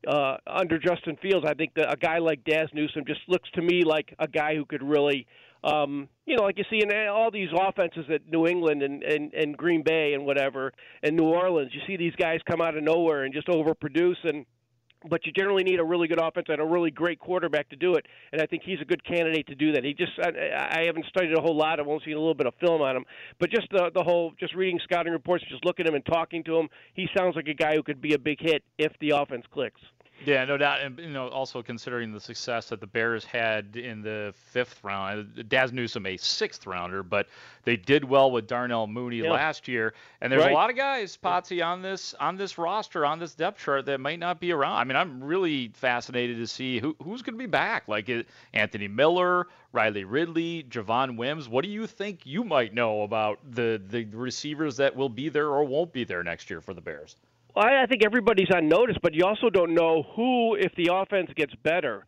uh, 0.07 0.37
under 0.47 0.79
Justin 0.79 1.17
Fields. 1.21 1.45
I 1.47 1.53
think 1.53 1.73
that 1.75 1.91
a 1.91 1.97
guy 1.97 2.17
like 2.19 2.43
Dazz 2.43 2.69
Newsome 2.73 3.03
just 3.05 3.21
looks 3.27 3.49
to 3.51 3.61
me 3.61 3.83
like 3.83 4.15
a 4.19 4.27
guy 4.27 4.55
who 4.55 4.65
could 4.65 4.81
really, 4.83 5.27
um, 5.63 6.07
you 6.25 6.35
know, 6.35 6.43
like 6.43 6.57
you 6.57 6.63
see 6.69 6.81
in 6.81 7.07
all 7.07 7.31
these 7.31 7.49
offenses 7.53 8.05
at 8.13 8.21
New 8.29 8.47
England 8.47 8.81
and, 8.81 9.03
and, 9.03 9.33
and 9.33 9.57
Green 9.57 9.83
Bay 9.83 10.13
and 10.13 10.25
whatever, 10.25 10.73
and 11.03 11.15
New 11.15 11.25
Orleans. 11.25 11.71
You 11.73 11.81
see 11.87 11.97
these 11.97 12.15
guys 12.15 12.39
come 12.49 12.61
out 12.61 12.77
of 12.77 12.83
nowhere 12.83 13.23
and 13.23 13.33
just 13.33 13.47
overproduce 13.47 14.23
and 14.23 14.45
but 15.09 15.25
you 15.25 15.31
generally 15.31 15.63
need 15.63 15.79
a 15.79 15.83
really 15.83 16.07
good 16.07 16.21
offense 16.21 16.47
and 16.49 16.61
a 16.61 16.65
really 16.65 16.91
great 16.91 17.19
quarterback 17.19 17.69
to 17.69 17.75
do 17.75 17.95
it. 17.95 18.05
And 18.31 18.41
I 18.41 18.45
think 18.45 18.63
he's 18.63 18.81
a 18.81 18.85
good 18.85 19.03
candidate 19.05 19.47
to 19.47 19.55
do 19.55 19.71
that. 19.73 19.83
He 19.83 19.93
just 19.93 20.13
I, 20.21 20.79
I 20.79 20.85
haven't 20.85 21.05
studied 21.07 21.37
a 21.37 21.41
whole 21.41 21.55
lot. 21.55 21.79
I've 21.79 21.87
only 21.87 22.03
seen 22.05 22.15
a 22.15 22.19
little 22.19 22.33
bit 22.33 22.47
of 22.47 22.53
film 22.59 22.81
on 22.81 22.95
him, 22.95 23.05
but 23.39 23.49
just 23.49 23.67
the 23.71 23.91
the 23.93 24.03
whole 24.03 24.33
just 24.39 24.55
reading 24.55 24.79
scouting 24.83 25.13
reports, 25.13 25.43
just 25.49 25.65
looking 25.65 25.85
at 25.85 25.89
him 25.89 25.95
and 25.95 26.05
talking 26.05 26.43
to 26.45 26.57
him, 26.57 26.69
he 26.93 27.07
sounds 27.17 27.35
like 27.35 27.47
a 27.47 27.53
guy 27.53 27.75
who 27.75 27.83
could 27.83 28.01
be 28.01 28.13
a 28.13 28.19
big 28.19 28.39
hit 28.39 28.63
if 28.77 28.91
the 28.99 29.11
offense 29.11 29.45
clicks. 29.51 29.81
Yeah, 30.23 30.45
no 30.45 30.57
doubt. 30.57 30.81
And 30.81 30.97
you 30.97 31.09
know, 31.09 31.27
also 31.27 31.61
considering 31.61 32.13
the 32.13 32.19
success 32.19 32.69
that 32.69 32.79
the 32.79 32.87
Bears 32.87 33.25
had 33.25 33.75
in 33.75 34.01
the 34.01 34.33
fifth 34.51 34.81
round, 34.83 35.37
uh, 35.37 35.43
Dazz 35.47 35.73
Newsome 35.73 36.05
a 36.05 36.17
sixth 36.17 36.65
rounder, 36.65 37.03
but 37.03 37.27
they 37.63 37.75
did 37.75 38.03
well 38.03 38.31
with 38.31 38.47
Darnell 38.47 38.87
Mooney 38.87 39.17
yeah. 39.17 39.31
last 39.31 39.67
year. 39.67 39.93
And 40.21 40.31
there's 40.31 40.43
right. 40.43 40.51
a 40.51 40.55
lot 40.55 40.69
of 40.69 40.77
guys, 40.77 41.17
Potsy, 41.21 41.65
on 41.65 41.81
this 41.81 42.13
on 42.19 42.37
this 42.37 42.57
roster, 42.57 43.05
on 43.05 43.19
this 43.19 43.33
depth 43.33 43.59
chart 43.59 43.85
that 43.87 43.99
might 43.99 44.19
not 44.19 44.39
be 44.39 44.51
around. 44.51 44.77
I 44.77 44.83
mean, 44.85 44.95
I'm 44.95 45.23
really 45.23 45.69
fascinated 45.73 46.37
to 46.37 46.47
see 46.47 46.79
who 46.79 46.95
who's 47.03 47.21
going 47.21 47.35
to 47.35 47.39
be 47.39 47.45
back. 47.45 47.87
Like 47.87 48.09
Anthony 48.53 48.87
Miller, 48.87 49.47
Riley 49.73 50.05
Ridley, 50.05 50.63
Javon 50.69 51.17
Wims. 51.17 51.49
What 51.49 51.63
do 51.63 51.69
you 51.69 51.87
think 51.87 52.25
you 52.25 52.43
might 52.43 52.73
know 52.73 53.01
about 53.01 53.39
the 53.51 53.81
the 53.89 54.05
receivers 54.05 54.77
that 54.77 54.95
will 54.95 55.09
be 55.09 55.29
there 55.29 55.49
or 55.49 55.65
won't 55.65 55.91
be 55.91 56.05
there 56.05 56.23
next 56.23 56.49
year 56.49 56.61
for 56.61 56.73
the 56.73 56.81
Bears? 56.81 57.17
Well, 57.55 57.65
I 57.65 57.85
think 57.85 58.03
everybody's 58.03 58.51
on 58.53 58.67
notice, 58.67 58.97
but 59.01 59.13
you 59.13 59.23
also 59.23 59.49
don't 59.49 59.73
know 59.73 60.03
who, 60.15 60.55
if 60.55 60.73
the 60.75 60.89
offense 60.93 61.29
gets 61.37 61.53
better. 61.63 62.05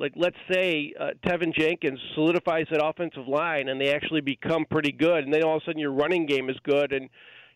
Like, 0.00 0.12
let's 0.16 0.36
say 0.50 0.92
uh, 0.98 1.10
Teven 1.24 1.54
Jenkins 1.56 2.00
solidifies 2.14 2.66
that 2.72 2.84
offensive 2.84 3.28
line, 3.28 3.68
and 3.68 3.80
they 3.80 3.94
actually 3.94 4.20
become 4.20 4.64
pretty 4.68 4.90
good, 4.90 5.24
and 5.24 5.32
then 5.32 5.44
all 5.44 5.56
of 5.56 5.62
a 5.62 5.66
sudden 5.66 5.80
your 5.80 5.92
running 5.92 6.26
game 6.26 6.50
is 6.50 6.56
good, 6.64 6.92
and 6.92 7.08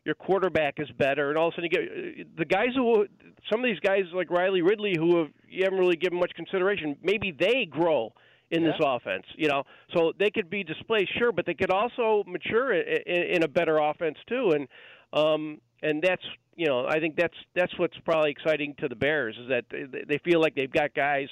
your 0.05 0.15
quarterback 0.15 0.75
is 0.79 0.89
better, 0.99 1.31
and 1.31 1.39
all 1.39 1.49
of 1.49 1.55
a 1.55 1.57
sudden 1.57 1.71
you 1.71 1.79
get 1.79 1.89
uh, 1.89 2.29
the 2.39 2.45
guys 2.45 2.69
who, 2.77 3.07
some 3.51 3.61
of 3.61 3.65
these 3.65 3.81
guys 3.81 4.03
like 4.15 4.31
Riley 4.31 4.63
Ridley, 4.63 4.95
who 4.97 5.19
have 5.19 5.29
you 5.49 5.65
haven't 5.65 5.79
really 5.79 5.97
given 5.97 6.19
much 6.19 6.33
consideration, 6.35 6.97
maybe 7.03 7.33
they 7.37 7.67
grow 7.69 8.13
in 8.51 8.63
yeah. 8.63 8.69
this 8.69 8.81
offense. 8.85 9.25
You 9.37 9.49
know, 9.49 9.65
so 9.95 10.13
they 10.17 10.31
could 10.31 10.49
be 10.49 10.63
displaced, 10.63 11.17
sure, 11.19 11.33
but 11.33 11.47
they 11.47 11.55
could 11.55 11.71
also 11.71 12.25
mature 12.27 12.73
in, 12.73 13.03
in, 13.07 13.23
in 13.37 13.43
a 13.43 13.49
better 13.49 13.79
offense 13.79 14.19
too, 14.29 14.53
and. 14.55 14.69
Um, 15.13 15.61
and 15.83 16.03
that's 16.03 16.23
you 16.57 16.67
know 16.67 16.87
I 16.87 17.01
think 17.01 17.17
that's 17.17 17.37
that's 17.55 17.77
what's 17.79 17.97
probably 18.05 18.31
exciting 18.31 18.75
to 18.81 18.89
the 18.89 18.97
Bears 18.97 19.37
is 19.41 19.49
that 19.49 19.65
they, 19.71 20.05
they 20.09 20.19
feel 20.19 20.41
like 20.41 20.55
they've 20.55 20.73
got 20.73 20.95
guys 20.95 21.29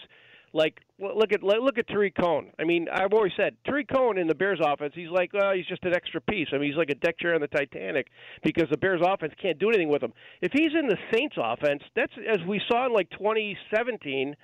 like 0.52 0.80
look 0.98 1.32
at 1.32 1.42
look 1.42 1.78
at 1.78 1.86
Tarik 1.88 2.16
Cohen. 2.16 2.50
I 2.58 2.64
mean, 2.64 2.88
I've 2.92 3.12
always 3.12 3.32
said 3.36 3.56
Tarik 3.64 3.88
Cohen 3.88 4.18
in 4.18 4.26
the 4.26 4.34
Bears 4.34 4.60
offense. 4.64 4.92
He's 4.94 5.10
like, 5.10 5.32
well, 5.32 5.54
he's 5.54 5.66
just 5.66 5.84
an 5.84 5.94
extra 5.94 6.20
piece. 6.20 6.48
I 6.52 6.58
mean, 6.58 6.70
he's 6.70 6.76
like 6.76 6.90
a 6.90 6.94
deck 6.94 7.18
chair 7.18 7.34
on 7.34 7.40
the 7.40 7.46
Titanic 7.46 8.08
because 8.42 8.68
the 8.70 8.76
Bears 8.76 9.00
offense 9.04 9.32
can't 9.40 9.58
do 9.58 9.68
anything 9.68 9.88
with 9.88 10.02
him. 10.02 10.12
If 10.40 10.52
he's 10.52 10.72
in 10.78 10.88
the 10.88 10.96
Saints 11.14 11.36
offense, 11.38 11.82
that's 11.94 12.12
as 12.28 12.38
we 12.46 12.60
saw 12.68 12.86
in 12.86 12.92
like 12.92 13.10
2017 13.10 14.34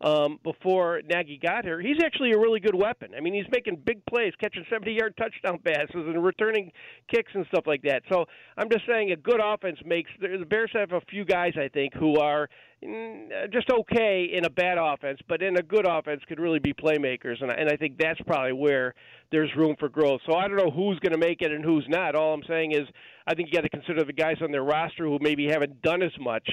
um, 0.00 0.38
before 0.44 1.02
Nagy 1.08 1.38
got 1.42 1.64
here. 1.64 1.80
He's 1.80 2.02
actually 2.04 2.32
a 2.32 2.38
really 2.38 2.60
good 2.60 2.74
weapon. 2.74 3.12
I 3.16 3.20
mean, 3.20 3.34
he's 3.34 3.50
making 3.50 3.82
big 3.84 4.04
plays, 4.06 4.32
catching 4.40 4.64
70-yard 4.70 5.16
touchdown 5.16 5.58
passes 5.64 5.88
and 5.94 6.24
returning 6.24 6.70
kicks 7.12 7.32
and 7.34 7.46
stuff 7.48 7.64
like 7.66 7.82
that. 7.82 8.02
So 8.10 8.26
I'm 8.56 8.70
just 8.70 8.84
saying, 8.86 9.12
a 9.12 9.16
good 9.16 9.40
offense 9.42 9.78
makes 9.84 10.10
the 10.20 10.44
Bears 10.48 10.70
have 10.74 10.92
a 10.92 11.00
few 11.10 11.24
guys 11.24 11.52
I 11.56 11.68
think 11.68 11.94
who 11.94 12.18
are 12.18 12.48
just 13.52 13.70
okay 13.70 14.28
in 14.32 14.44
a 14.44 14.50
bad 14.50 14.78
offense, 14.78 15.18
but 15.28 15.42
in 15.42 15.56
a 15.58 15.62
good 15.62 15.86
offense 15.86 16.22
could 16.28 16.38
really 16.38 16.60
be 16.60 16.72
playmakers, 16.72 17.42
and 17.42 17.50
I, 17.50 17.54
and 17.54 17.68
I 17.68 17.76
think 17.76 17.98
that's 17.98 18.20
probably 18.20 18.52
where 18.52 18.94
there's 19.32 19.50
room 19.56 19.74
for 19.78 19.88
growth. 19.88 20.20
So 20.26 20.36
I 20.36 20.46
don't 20.46 20.56
know 20.56 20.70
who's 20.70 20.98
going 21.00 21.12
to 21.12 21.18
make 21.18 21.42
it 21.42 21.50
and 21.50 21.64
who's 21.64 21.86
not. 21.88 22.14
All 22.14 22.34
I'm 22.34 22.42
saying 22.46 22.72
is 22.72 22.86
I 23.26 23.34
think 23.34 23.48
you 23.48 23.54
got 23.54 23.62
to 23.62 23.68
consider 23.68 24.04
the 24.04 24.12
guys 24.12 24.36
on 24.42 24.52
their 24.52 24.62
roster 24.62 25.04
who 25.04 25.18
maybe 25.20 25.48
haven't 25.48 25.82
done 25.82 26.02
as 26.02 26.12
much 26.20 26.48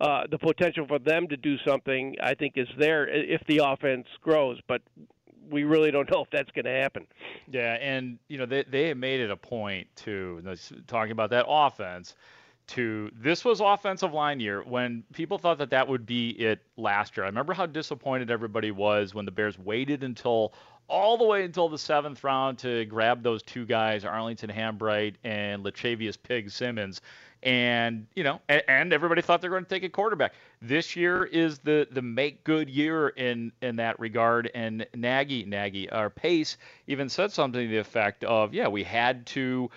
uh, 0.00 0.24
the 0.30 0.38
potential 0.38 0.86
for 0.86 0.98
them 0.98 1.28
to 1.28 1.36
do 1.36 1.56
something, 1.66 2.16
I 2.22 2.34
think, 2.34 2.54
is 2.56 2.68
there 2.78 3.08
if 3.08 3.40
the 3.46 3.60
offense 3.64 4.06
grows. 4.22 4.58
But 4.66 4.82
we 5.50 5.64
really 5.64 5.90
don't 5.90 6.10
know 6.12 6.22
if 6.22 6.30
that's 6.30 6.50
going 6.50 6.64
to 6.64 6.72
happen. 6.72 7.06
Yeah, 7.50 7.74
and 7.74 8.18
you 8.28 8.38
know 8.38 8.46
they 8.46 8.64
they 8.64 8.88
have 8.88 8.96
made 8.96 9.20
it 9.20 9.30
a 9.30 9.36
point 9.36 9.86
to 9.96 10.42
talking 10.86 11.12
about 11.12 11.30
that 11.30 11.46
offense. 11.48 12.16
To 12.68 13.10
this 13.14 13.44
was 13.44 13.60
offensive 13.60 14.12
line 14.12 14.40
year 14.40 14.62
when 14.62 15.02
people 15.14 15.38
thought 15.38 15.58
that 15.58 15.70
that 15.70 15.88
would 15.88 16.04
be 16.04 16.30
it 16.30 16.60
last 16.76 17.16
year. 17.16 17.24
I 17.24 17.28
remember 17.28 17.54
how 17.54 17.66
disappointed 17.66 18.30
everybody 18.30 18.70
was 18.70 19.14
when 19.14 19.24
the 19.24 19.30
Bears 19.30 19.58
waited 19.58 20.02
until 20.04 20.52
all 20.86 21.16
the 21.16 21.24
way 21.24 21.44
until 21.44 21.68
the 21.68 21.78
seventh 21.78 22.22
round 22.24 22.58
to 22.58 22.84
grab 22.86 23.22
those 23.22 23.42
two 23.42 23.64
guys, 23.64 24.04
Arlington 24.04 24.50
Hambright 24.50 25.14
and 25.24 25.64
Lachavious 25.64 26.16
Pig 26.16 26.50
Simmons 26.50 27.00
and 27.42 28.06
you 28.14 28.24
know, 28.24 28.40
and, 28.48 28.62
and 28.68 28.92
everybody 28.92 29.22
thought 29.22 29.40
they're 29.40 29.50
going 29.50 29.64
to 29.64 29.68
take 29.68 29.84
a 29.84 29.88
quarterback. 29.88 30.34
This 30.60 30.96
year 30.96 31.24
is 31.24 31.58
the 31.60 31.86
the 31.90 32.02
make 32.02 32.42
good 32.44 32.68
year 32.68 33.08
in 33.08 33.52
in 33.62 33.76
that 33.76 33.98
regard. 34.00 34.50
And 34.54 34.86
Nagy, 34.94 35.44
Nagy, 35.44 35.88
our 35.90 36.10
Pace 36.10 36.56
even 36.86 37.08
said 37.08 37.32
something 37.32 37.60
to 37.60 37.68
the 37.68 37.78
effect 37.78 38.24
of, 38.24 38.54
yeah, 38.54 38.68
we 38.68 38.82
had 38.82 39.26
to. 39.26 39.70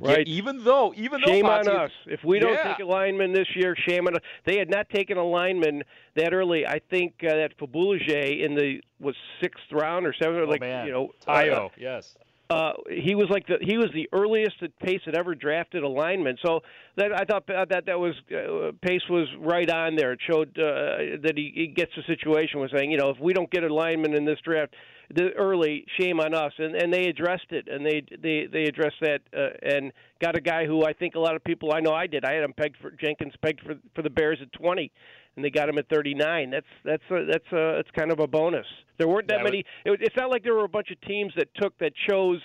Get, 0.00 0.08
right. 0.08 0.28
Even 0.28 0.64
though, 0.64 0.92
even 0.96 1.20
shame 1.24 1.44
though 1.44 1.52
on 1.52 1.68
us 1.68 1.90
if 2.06 2.24
we 2.24 2.38
don't 2.38 2.54
yeah. 2.54 2.74
take 2.74 2.80
a 2.80 2.88
lineman 2.88 3.32
this 3.32 3.48
year. 3.54 3.74
Shame 3.86 4.06
on 4.06 4.16
us. 4.16 4.22
They 4.44 4.58
had 4.58 4.70
not 4.70 4.88
taken 4.90 5.18
a 5.18 5.24
lineman 5.24 5.82
that 6.16 6.32
early. 6.32 6.66
I 6.66 6.80
think 6.90 7.14
uh, 7.22 7.34
that 7.34 7.58
Fabuluje 7.58 8.44
in 8.44 8.54
the 8.54 8.80
was 9.00 9.14
sixth 9.40 9.64
round 9.70 10.06
or 10.06 10.14
seventh. 10.14 10.44
Oh, 10.46 10.50
like 10.50 10.60
man. 10.60 10.86
you 10.86 10.92
know, 10.92 11.10
Tayo, 11.26 11.66
uh, 11.66 11.68
yes 11.76 12.16
uh, 12.52 12.72
he 12.90 13.14
was 13.14 13.28
like 13.30 13.46
the 13.46 13.56
he 13.60 13.78
was 13.78 13.88
the 13.94 14.08
earliest 14.12 14.56
that 14.60 14.78
Pace 14.78 15.00
had 15.04 15.16
ever 15.16 15.34
drafted 15.34 15.82
a 15.82 15.88
lineman. 15.88 16.36
So 16.44 16.60
that 16.96 17.12
I 17.12 17.24
thought 17.24 17.46
that 17.46 17.86
that 17.86 17.98
was 17.98 18.14
uh, 18.30 18.72
Pace 18.82 19.02
was 19.08 19.26
right 19.40 19.68
on 19.70 19.96
there. 19.96 20.12
It 20.12 20.20
showed 20.30 20.48
uh, 20.58 21.22
that 21.22 21.32
he, 21.36 21.52
he 21.54 21.66
gets 21.68 21.92
the 21.96 22.02
situation 22.06 22.60
was 22.60 22.70
saying, 22.76 22.90
you 22.90 22.98
know, 22.98 23.10
if 23.10 23.18
we 23.18 23.32
don't 23.32 23.50
get 23.50 23.64
a 23.64 23.72
lineman 23.72 24.14
in 24.14 24.24
this 24.24 24.38
draft 24.44 24.74
the 25.14 25.30
early, 25.32 25.84
shame 25.98 26.20
on 26.20 26.34
us. 26.34 26.52
And 26.58 26.74
and 26.74 26.92
they 26.92 27.06
addressed 27.08 27.50
it, 27.50 27.68
and 27.68 27.84
they 27.84 28.02
they 28.22 28.46
they 28.50 28.64
addressed 28.64 29.00
that 29.00 29.20
uh, 29.36 29.50
and 29.62 29.92
got 30.20 30.36
a 30.36 30.40
guy 30.40 30.66
who 30.66 30.84
I 30.84 30.92
think 30.92 31.14
a 31.14 31.20
lot 31.20 31.36
of 31.36 31.44
people 31.44 31.72
I 31.74 31.80
know 31.80 31.92
I 31.92 32.06
did. 32.06 32.24
I 32.24 32.34
had 32.34 32.44
him 32.44 32.52
pegged 32.52 32.76
for 32.80 32.90
Jenkins 32.90 33.34
pegged 33.42 33.60
for 33.60 33.74
for 33.94 34.02
the 34.02 34.10
Bears 34.10 34.38
at 34.42 34.52
20 34.52 34.90
and 35.36 35.44
they 35.44 35.50
got 35.50 35.68
him 35.68 35.78
at 35.78 35.88
39. 35.88 36.50
That's 36.50 36.66
that's 36.84 37.02
a, 37.10 37.26
that's 37.30 37.52
a 37.52 37.78
it's 37.78 37.90
kind 37.96 38.12
of 38.12 38.20
a 38.20 38.26
bonus. 38.26 38.66
There 38.98 39.08
weren't 39.08 39.28
that, 39.28 39.38
that 39.38 39.44
many. 39.44 39.64
Was... 39.86 39.98
It, 40.00 40.06
it's 40.06 40.16
not 40.16 40.30
like 40.30 40.42
there 40.42 40.54
were 40.54 40.64
a 40.64 40.68
bunch 40.68 40.90
of 40.90 41.00
teams 41.02 41.32
that 41.36 41.48
took 41.54 41.76
that 41.78 41.92
chose 42.08 42.40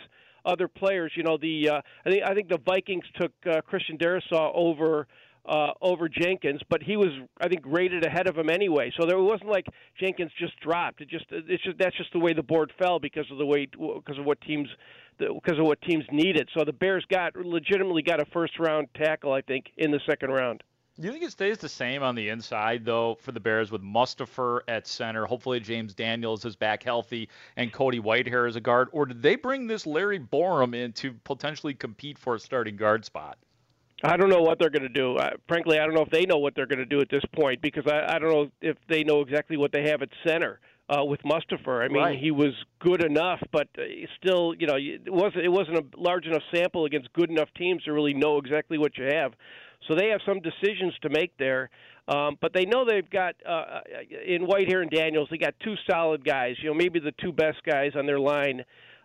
other 0.46 0.68
players. 0.68 1.12
You 1.16 1.24
know, 1.24 1.38
the 1.38 1.70
uh, 1.70 1.82
I 2.06 2.10
think 2.10 2.24
I 2.26 2.34
think 2.34 2.50
the 2.50 2.60
Vikings 2.66 3.06
took 3.20 3.32
uh, 3.50 3.62
Christian 3.62 3.98
Darrisaw 3.98 4.52
over. 4.54 5.08
Uh, 5.50 5.72
over 5.82 6.10
Jenkins, 6.10 6.60
but 6.70 6.84
he 6.84 6.98
was, 6.98 7.08
I 7.40 7.48
think, 7.48 7.62
rated 7.66 8.06
ahead 8.06 8.28
of 8.28 8.38
him 8.38 8.50
anyway. 8.50 8.92
So 9.00 9.08
there 9.08 9.18
wasn't 9.18 9.50
like 9.50 9.66
Jenkins 9.98 10.30
just 10.38 10.60
dropped. 10.60 11.00
It 11.00 11.08
just, 11.08 11.24
it's 11.30 11.64
just 11.64 11.78
that's 11.78 11.96
just 11.96 12.12
the 12.12 12.20
way 12.20 12.34
the 12.34 12.44
board 12.44 12.74
fell 12.78 13.00
because 13.00 13.24
of 13.32 13.38
the 13.38 13.46
way, 13.46 13.66
because 13.66 14.20
of 14.20 14.26
what 14.26 14.42
teams, 14.42 14.68
because 15.18 15.58
of 15.58 15.66
what 15.66 15.82
teams 15.84 16.04
needed. 16.12 16.50
So 16.54 16.66
the 16.66 16.74
Bears 16.74 17.06
got 17.10 17.38
legitimately 17.38 18.02
got 18.02 18.22
a 18.22 18.26
first 18.34 18.60
round 18.60 18.90
tackle, 18.94 19.32
I 19.32 19.40
think, 19.40 19.68
in 19.78 19.90
the 19.90 20.02
second 20.06 20.32
round. 20.32 20.64
Do 21.00 21.06
you 21.06 21.14
think 21.14 21.26
it 21.26 21.32
stays 21.32 21.60
the 21.60 21.70
same 21.70 22.02
on 22.02 22.16
the 22.16 22.30
inside 22.30 22.84
though 22.84 23.20
for 23.22 23.32
the 23.32 23.40
Bears 23.40 23.72
with 23.72 23.84
Mustipher 23.84 24.62
at 24.68 24.88
center? 24.88 25.28
Hopefully 25.28 25.60
James 25.60 25.94
Daniels 25.94 26.44
is 26.44 26.56
back 26.56 26.82
healthy 26.82 27.30
and 27.56 27.72
Cody 27.72 28.00
Whitehair 28.00 28.48
as 28.48 28.56
a 28.56 28.62
guard, 28.62 28.90
or 28.92 29.06
did 29.06 29.22
they 29.22 29.36
bring 29.36 29.68
this 29.68 29.86
Larry 29.86 30.20
Borom 30.20 30.74
in 30.74 30.94
to 30.94 31.14
potentially 31.24 31.76
compete 31.76 32.18
for 32.18 32.34
a 32.34 32.40
starting 32.40 32.76
guard 32.76 33.06
spot? 33.06 33.38
I 34.04 34.18
don't 34.18 34.30
know 34.30 34.42
what 34.42 34.58
they're 34.58 34.72
going 34.72 34.84
to 34.84 34.90
do. 34.90 35.18
Uh, 35.18 35.32
frankly, 35.48 35.80
I 35.80 35.86
don't 35.86 35.94
know 35.94 36.02
if 36.02 36.10
they 36.10 36.26
know 36.26 36.38
what 36.38 36.56
they're 36.56 36.68
going 36.68 36.80
to 36.80 36.86
do 36.86 37.00
at 37.00 37.10
this 37.10 37.24
point 37.36 37.62
because 37.62 37.86
I, 37.88 38.16
I 38.16 38.20
don't 38.20 38.32
know 38.32 38.50
if 38.62 38.78
they 38.88 39.04
know 39.04 39.22
exactly 39.22 39.58
what 39.58 39.72
they 39.72 39.90
have 39.90 40.02
at 40.02 40.10
center 40.26 40.60
uh, 40.90 41.04
with 41.04 41.22
Mustipher. 41.24 41.84
I 41.84 41.88
mean, 41.90 41.98
right. 41.98 42.20
he 42.20 42.32
was 42.32 42.54
good 42.80 43.04
enough, 43.04 43.42
but 43.52 43.68
uh, 43.78 43.84
still, 44.20 44.54
you 44.58 44.68
know, 44.68 44.76
it 44.78 45.12
wasn't 45.12 45.44
it 45.44 45.50
wasn't 45.50 45.78
a 45.78 45.86
large 45.96 46.26
enough 46.26 46.44
sample 46.54 46.86
against 46.86 47.12
good 47.14 47.30
enough 47.30 47.50
teams 47.56 47.84
to 47.84 47.94
really 47.94 48.14
know 48.14 48.38
exactly 48.38 48.78
what 48.78 48.98
you 48.98 49.06
have. 49.06 49.34
So 49.88 49.96
they 49.96 50.08
have 50.10 50.22
some 50.26 50.40
decisions 50.42 50.94
to 51.02 51.10
make 51.10 51.38
there. 51.38 51.70
Um, 52.08 52.38
but 52.42 52.54
they 52.54 52.66
know 52.66 52.86
they've 52.86 53.10
got 53.10 53.36
uh, 53.46 53.52
uh 53.52 53.82
in 54.26 54.48
Whitehair 54.48 54.82
and 54.82 54.90
Daniels, 54.90 55.28
they 55.30 55.38
got 55.38 55.56
two 55.64 55.76
solid 55.90 56.24
guys. 56.24 56.56
You 56.62 56.70
know, 56.70 56.76
maybe 56.76 57.00
the 57.00 57.14
two 57.22 57.34
best 57.34 57.58
guys 57.66 57.92
on 57.96 58.06
their 58.06 58.20
line 58.20 58.64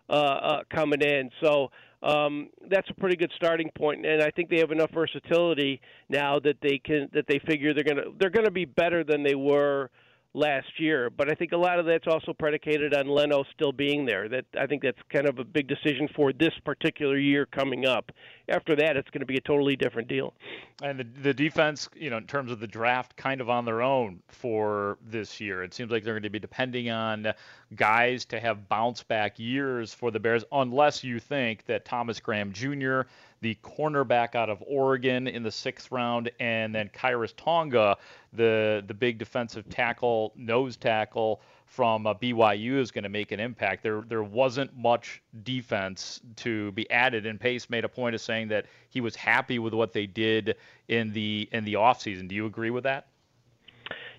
uh, 0.09 0.13
uh, 0.13 0.63
coming 0.73 1.01
in. 1.01 1.29
So 1.41 1.69
um, 2.01 2.49
that's 2.69 2.89
a 2.89 2.93
pretty 2.93 3.15
good 3.15 3.31
starting 3.35 3.69
point, 3.77 4.05
and 4.05 4.21
I 4.21 4.29
think 4.31 4.49
they 4.49 4.59
have 4.59 4.71
enough 4.71 4.91
versatility 4.93 5.79
now 6.09 6.39
that 6.39 6.57
they 6.61 6.77
can 6.83 7.09
that 7.13 7.25
they 7.27 7.39
figure 7.47 7.73
they're 7.73 7.83
gonna 7.83 8.11
they're 8.19 8.29
gonna 8.29 8.51
be 8.51 8.65
better 8.65 9.03
than 9.03 9.23
they 9.23 9.35
were 9.35 9.89
last 10.33 10.79
year. 10.79 11.09
But 11.09 11.31
I 11.31 11.35
think 11.35 11.51
a 11.51 11.57
lot 11.57 11.79
of 11.79 11.85
that's 11.85 12.07
also 12.07 12.33
predicated 12.33 12.93
on 12.93 13.07
Leno 13.07 13.43
still 13.53 13.71
being 13.71 14.05
there. 14.05 14.27
That 14.27 14.45
I 14.59 14.67
think 14.67 14.81
that's 14.81 14.99
kind 15.09 15.27
of 15.27 15.39
a 15.39 15.43
big 15.43 15.67
decision 15.67 16.07
for 16.15 16.33
this 16.33 16.53
particular 16.65 17.17
year 17.17 17.45
coming 17.45 17.85
up. 17.85 18.11
After 18.49 18.75
that, 18.75 18.97
it's 18.97 19.09
going 19.09 19.21
to 19.21 19.25
be 19.25 19.37
a 19.37 19.41
totally 19.41 19.75
different 19.75 20.07
deal. 20.07 20.33
And 20.81 20.99
the 20.99 21.03
the 21.21 21.33
defense, 21.33 21.89
you 21.95 22.09
know, 22.09 22.17
in 22.17 22.27
terms 22.27 22.51
of 22.51 22.59
the 22.59 22.67
draft, 22.67 23.15
kind 23.15 23.41
of 23.41 23.49
on 23.49 23.65
their 23.65 23.81
own 23.81 24.21
for 24.27 24.97
this 25.05 25.39
year. 25.39 25.63
It 25.63 25.73
seems 25.73 25.91
like 25.91 26.03
they're 26.03 26.13
going 26.13 26.23
to 26.23 26.29
be 26.29 26.39
depending 26.39 26.89
on 26.89 27.33
guys 27.75 28.25
to 28.25 28.39
have 28.39 28.67
bounce 28.69 29.03
back 29.03 29.39
years 29.39 29.93
for 29.93 30.11
the 30.11 30.19
Bears, 30.19 30.43
unless 30.51 31.03
you 31.03 31.19
think 31.19 31.65
that 31.65 31.85
Thomas 31.85 32.19
Graham 32.19 32.51
Jr 32.51 33.01
the 33.43 33.55
cornerback 33.61 34.35
out 34.35 34.49
of 34.49 34.63
Oregon 34.65 35.27
in 35.27 35.43
the 35.43 35.51
sixth 35.51 35.91
round, 35.91 36.31
and 36.39 36.73
then 36.73 36.89
Khyiris 36.89 37.33
Tonga, 37.35 37.97
the 38.31 38.83
the 38.87 38.93
big 38.93 39.19
defensive 39.19 39.69
tackle, 39.69 40.31
nose 40.35 40.77
tackle 40.77 41.41
from 41.65 42.07
uh, 42.07 42.13
BYU, 42.13 42.79
is 42.79 42.89
going 42.89 43.03
to 43.03 43.09
make 43.09 43.33
an 43.33 43.41
impact. 43.41 43.83
There 43.83 44.01
there 44.07 44.23
wasn't 44.23 44.75
much 44.77 45.21
defense 45.43 46.21
to 46.37 46.71
be 46.71 46.89
added, 46.89 47.25
and 47.25 47.39
Pace 47.39 47.69
made 47.69 47.83
a 47.83 47.89
point 47.89 48.15
of 48.15 48.21
saying 48.21 48.47
that 48.47 48.65
he 48.89 49.01
was 49.01 49.15
happy 49.15 49.59
with 49.59 49.73
what 49.73 49.91
they 49.91 50.07
did 50.07 50.55
in 50.87 51.11
the 51.11 51.49
in 51.51 51.65
the 51.65 51.73
offseason. 51.73 52.29
Do 52.29 52.35
you 52.35 52.45
agree 52.45 52.71
with 52.71 52.85
that? 52.85 53.07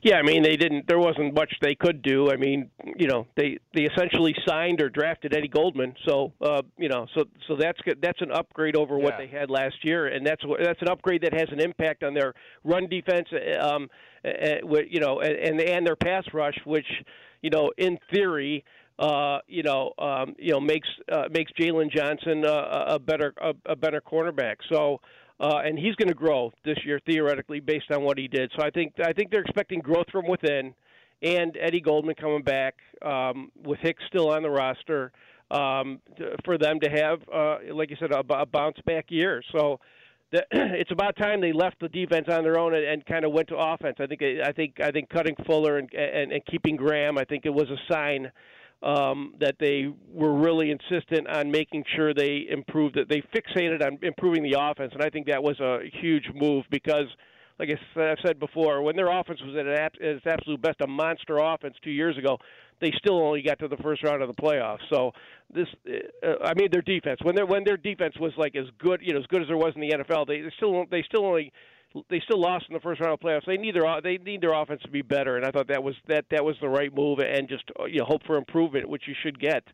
Yeah, 0.04 0.16
I 0.16 0.22
mean 0.22 0.42
they 0.42 0.56
didn't. 0.56 0.86
There 0.86 0.98
wasn't 0.98 1.34
much 1.34 1.50
they 1.62 1.74
could 1.74 2.02
do. 2.02 2.30
I 2.30 2.36
mean, 2.36 2.70
you 2.94 3.08
know, 3.08 3.26
they 3.38 3.56
they 3.74 3.84
essentially 3.84 4.34
signed 4.46 4.82
or 4.82 4.90
drafted 4.90 5.34
Eddie 5.34 5.48
Goldman. 5.48 5.94
So, 6.06 6.34
uh, 6.42 6.60
you 6.76 6.90
know, 6.90 7.06
so 7.14 7.24
so 7.48 7.56
that's 7.56 7.80
good. 7.80 8.02
That's 8.02 8.20
an 8.20 8.30
upgrade 8.30 8.76
over 8.76 8.98
what 8.98 9.14
they 9.16 9.26
had 9.26 9.48
last 9.48 9.76
year, 9.82 10.08
and 10.08 10.26
that's 10.26 10.42
that's 10.62 10.82
an 10.82 10.90
upgrade 10.90 11.22
that 11.22 11.32
has 11.32 11.48
an 11.50 11.58
impact 11.58 12.04
on 12.04 12.12
their 12.12 12.34
run 12.64 12.86
defense. 12.86 13.28
Um, 13.58 13.88
uh, 14.26 14.56
you 14.90 15.00
know, 15.00 15.20
and 15.20 15.58
and 15.58 15.86
their 15.86 15.96
pass 15.96 16.24
rush, 16.34 16.58
which 16.66 16.86
you 17.40 17.48
know, 17.48 17.70
in 17.78 17.98
theory, 18.12 18.62
uh, 18.98 19.38
you 19.48 19.62
know, 19.62 19.94
um, 19.98 20.36
you 20.38 20.52
know, 20.52 20.60
makes 20.60 20.88
uh, 21.10 21.28
makes 21.30 21.50
Jaylon 21.52 21.90
Johnson 21.90 22.44
uh, 22.44 22.84
a 22.88 22.98
better 22.98 23.32
a, 23.40 23.54
a 23.64 23.74
better 23.74 24.02
cornerback. 24.02 24.56
So 24.68 25.00
uh, 25.40 25.60
and 25.64 25.78
he's 25.78 25.94
going 25.96 26.08
to 26.08 26.14
grow 26.14 26.52
this 26.64 26.78
year 26.84 27.00
theoretically 27.06 27.60
based 27.60 27.90
on 27.90 28.02
what 28.02 28.18
he 28.18 28.28
did. 28.28 28.52
So 28.56 28.64
I 28.64 28.70
think 28.70 28.94
I 29.04 29.12
think 29.12 29.30
they're 29.30 29.42
expecting 29.42 29.80
growth 29.80 30.06
from 30.10 30.28
within, 30.28 30.74
and 31.22 31.56
Eddie 31.60 31.80
Goldman 31.80 32.14
coming 32.14 32.42
back 32.42 32.76
um, 33.02 33.50
with 33.64 33.78
Hicks 33.80 34.02
still 34.08 34.30
on 34.30 34.42
the 34.42 34.50
roster 34.50 35.12
um, 35.50 36.00
to, 36.18 36.36
for 36.44 36.58
them 36.58 36.80
to 36.80 36.88
have, 36.88 37.20
uh, 37.32 37.74
like 37.74 37.90
you 37.90 37.96
said, 37.98 38.12
a, 38.12 38.20
a 38.32 38.46
bounce 38.46 38.78
back 38.86 39.06
year. 39.10 39.42
So 39.52 39.80
the, 40.30 40.44
it's 40.52 40.92
about 40.92 41.16
time 41.16 41.40
they 41.40 41.52
left 41.52 41.80
the 41.80 41.88
defense 41.88 42.26
on 42.28 42.42
their 42.42 42.58
own 42.58 42.74
and, 42.74 42.84
and 42.84 43.06
kind 43.06 43.24
of 43.24 43.32
went 43.32 43.48
to 43.48 43.56
offense. 43.56 43.96
I 44.00 44.06
think 44.06 44.22
I 44.22 44.52
think 44.52 44.80
I 44.80 44.90
think 44.90 45.08
cutting 45.08 45.36
Fuller 45.46 45.78
and, 45.78 45.92
and 45.94 46.32
and 46.32 46.44
keeping 46.46 46.76
Graham, 46.76 47.18
I 47.18 47.24
think 47.24 47.46
it 47.46 47.54
was 47.54 47.68
a 47.70 47.92
sign 47.92 48.30
um, 48.84 49.34
that 49.40 49.56
they 49.58 49.88
were 50.12 50.34
really 50.34 50.70
insistent 50.70 51.26
on 51.28 51.50
making 51.50 51.84
sure 51.96 52.12
they 52.12 52.46
improved 52.50 52.96
that 52.96 53.08
they 53.08 53.22
fixated 53.34 53.84
on 53.84 53.98
improving 54.02 54.42
the 54.42 54.56
offense, 54.60 54.92
and 54.92 55.02
I 55.02 55.08
think 55.08 55.26
that 55.26 55.42
was 55.42 55.58
a 55.60 55.78
huge 56.00 56.24
move 56.34 56.64
because 56.70 57.06
like 57.58 57.68
I've 57.70 58.18
said 58.26 58.40
before, 58.40 58.82
when 58.82 58.96
their 58.96 59.08
offense 59.08 59.40
was 59.40 59.56
at 59.56 59.94
its 60.00 60.26
absolute 60.26 60.60
best, 60.60 60.80
a 60.80 60.88
monster 60.88 61.38
offense 61.38 61.76
two 61.82 61.90
years 61.90 62.18
ago, 62.18 62.38
they 62.80 62.92
still 62.98 63.22
only 63.22 63.42
got 63.42 63.60
to 63.60 63.68
the 63.68 63.76
first 63.76 64.02
round 64.02 64.22
of 64.22 64.28
the 64.28 64.42
playoffs. 64.42 64.80
So 64.90 65.12
this, 65.54 65.68
uh, 65.86 66.44
I 66.44 66.54
mean, 66.54 66.68
their 66.72 66.82
defense 66.82 67.20
when 67.22 67.36
their 67.36 67.46
when 67.46 67.64
their 67.64 67.76
defense 67.76 68.14
was 68.18 68.32
like 68.36 68.56
as 68.56 68.66
good, 68.78 69.00
you 69.02 69.12
know, 69.14 69.20
as 69.20 69.26
good 69.26 69.42
as 69.42 69.48
there 69.48 69.56
was 69.56 69.72
in 69.76 69.80
the 69.80 69.90
NFL, 69.90 70.26
they, 70.26 70.40
they 70.40 70.52
still 70.56 70.84
they 70.90 71.02
still 71.02 71.24
only 71.24 71.52
they 72.08 72.20
still 72.20 72.40
lost 72.40 72.66
in 72.68 72.74
the 72.74 72.80
first 72.80 73.00
round 73.00 73.12
of 73.14 73.20
playoffs. 73.20 73.46
They 73.46 73.56
need 73.56 73.74
their 73.74 74.00
they 74.00 74.18
need 74.18 74.40
their 74.40 74.52
offense 74.52 74.82
to 74.82 74.90
be 74.90 75.02
better, 75.02 75.36
and 75.36 75.44
I 75.44 75.50
thought 75.50 75.68
that 75.68 75.82
was 75.82 75.94
that 76.08 76.26
that 76.30 76.44
was 76.44 76.56
the 76.60 76.68
right 76.68 76.94
move, 76.94 77.18
and 77.20 77.48
just 77.48 77.64
uh, 77.78 77.84
you 77.84 78.00
know 78.00 78.04
hope 78.04 78.22
for 78.26 78.36
improvement, 78.36 78.88
which 78.88 79.06
you 79.06 79.14
should 79.22 79.38
get 79.38 79.64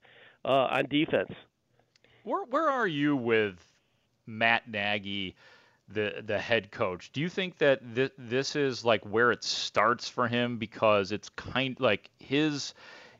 uh, 0.45 0.69
on 0.71 0.87
defense. 0.89 1.33
Where 2.25 2.45
where 2.45 2.69
are 2.69 2.87
you 2.87 3.17
with 3.17 3.55
Matt 4.27 4.69
Nagy? 4.69 5.37
the 5.93 6.23
the 6.25 6.39
head 6.39 6.71
coach. 6.71 7.11
Do 7.13 7.21
you 7.21 7.29
think 7.29 7.59
that 7.59 7.97
th- 7.97 8.13
this 8.17 8.55
is 8.55 8.85
like 8.85 9.03
where 9.05 9.33
it 9.33 9.43
starts 9.43 10.09
for 10.09 10.29
him 10.29 10.57
because 10.57 11.11
it's 11.11 11.29
kind 11.31 11.77
like 11.81 12.11
his 12.21 12.75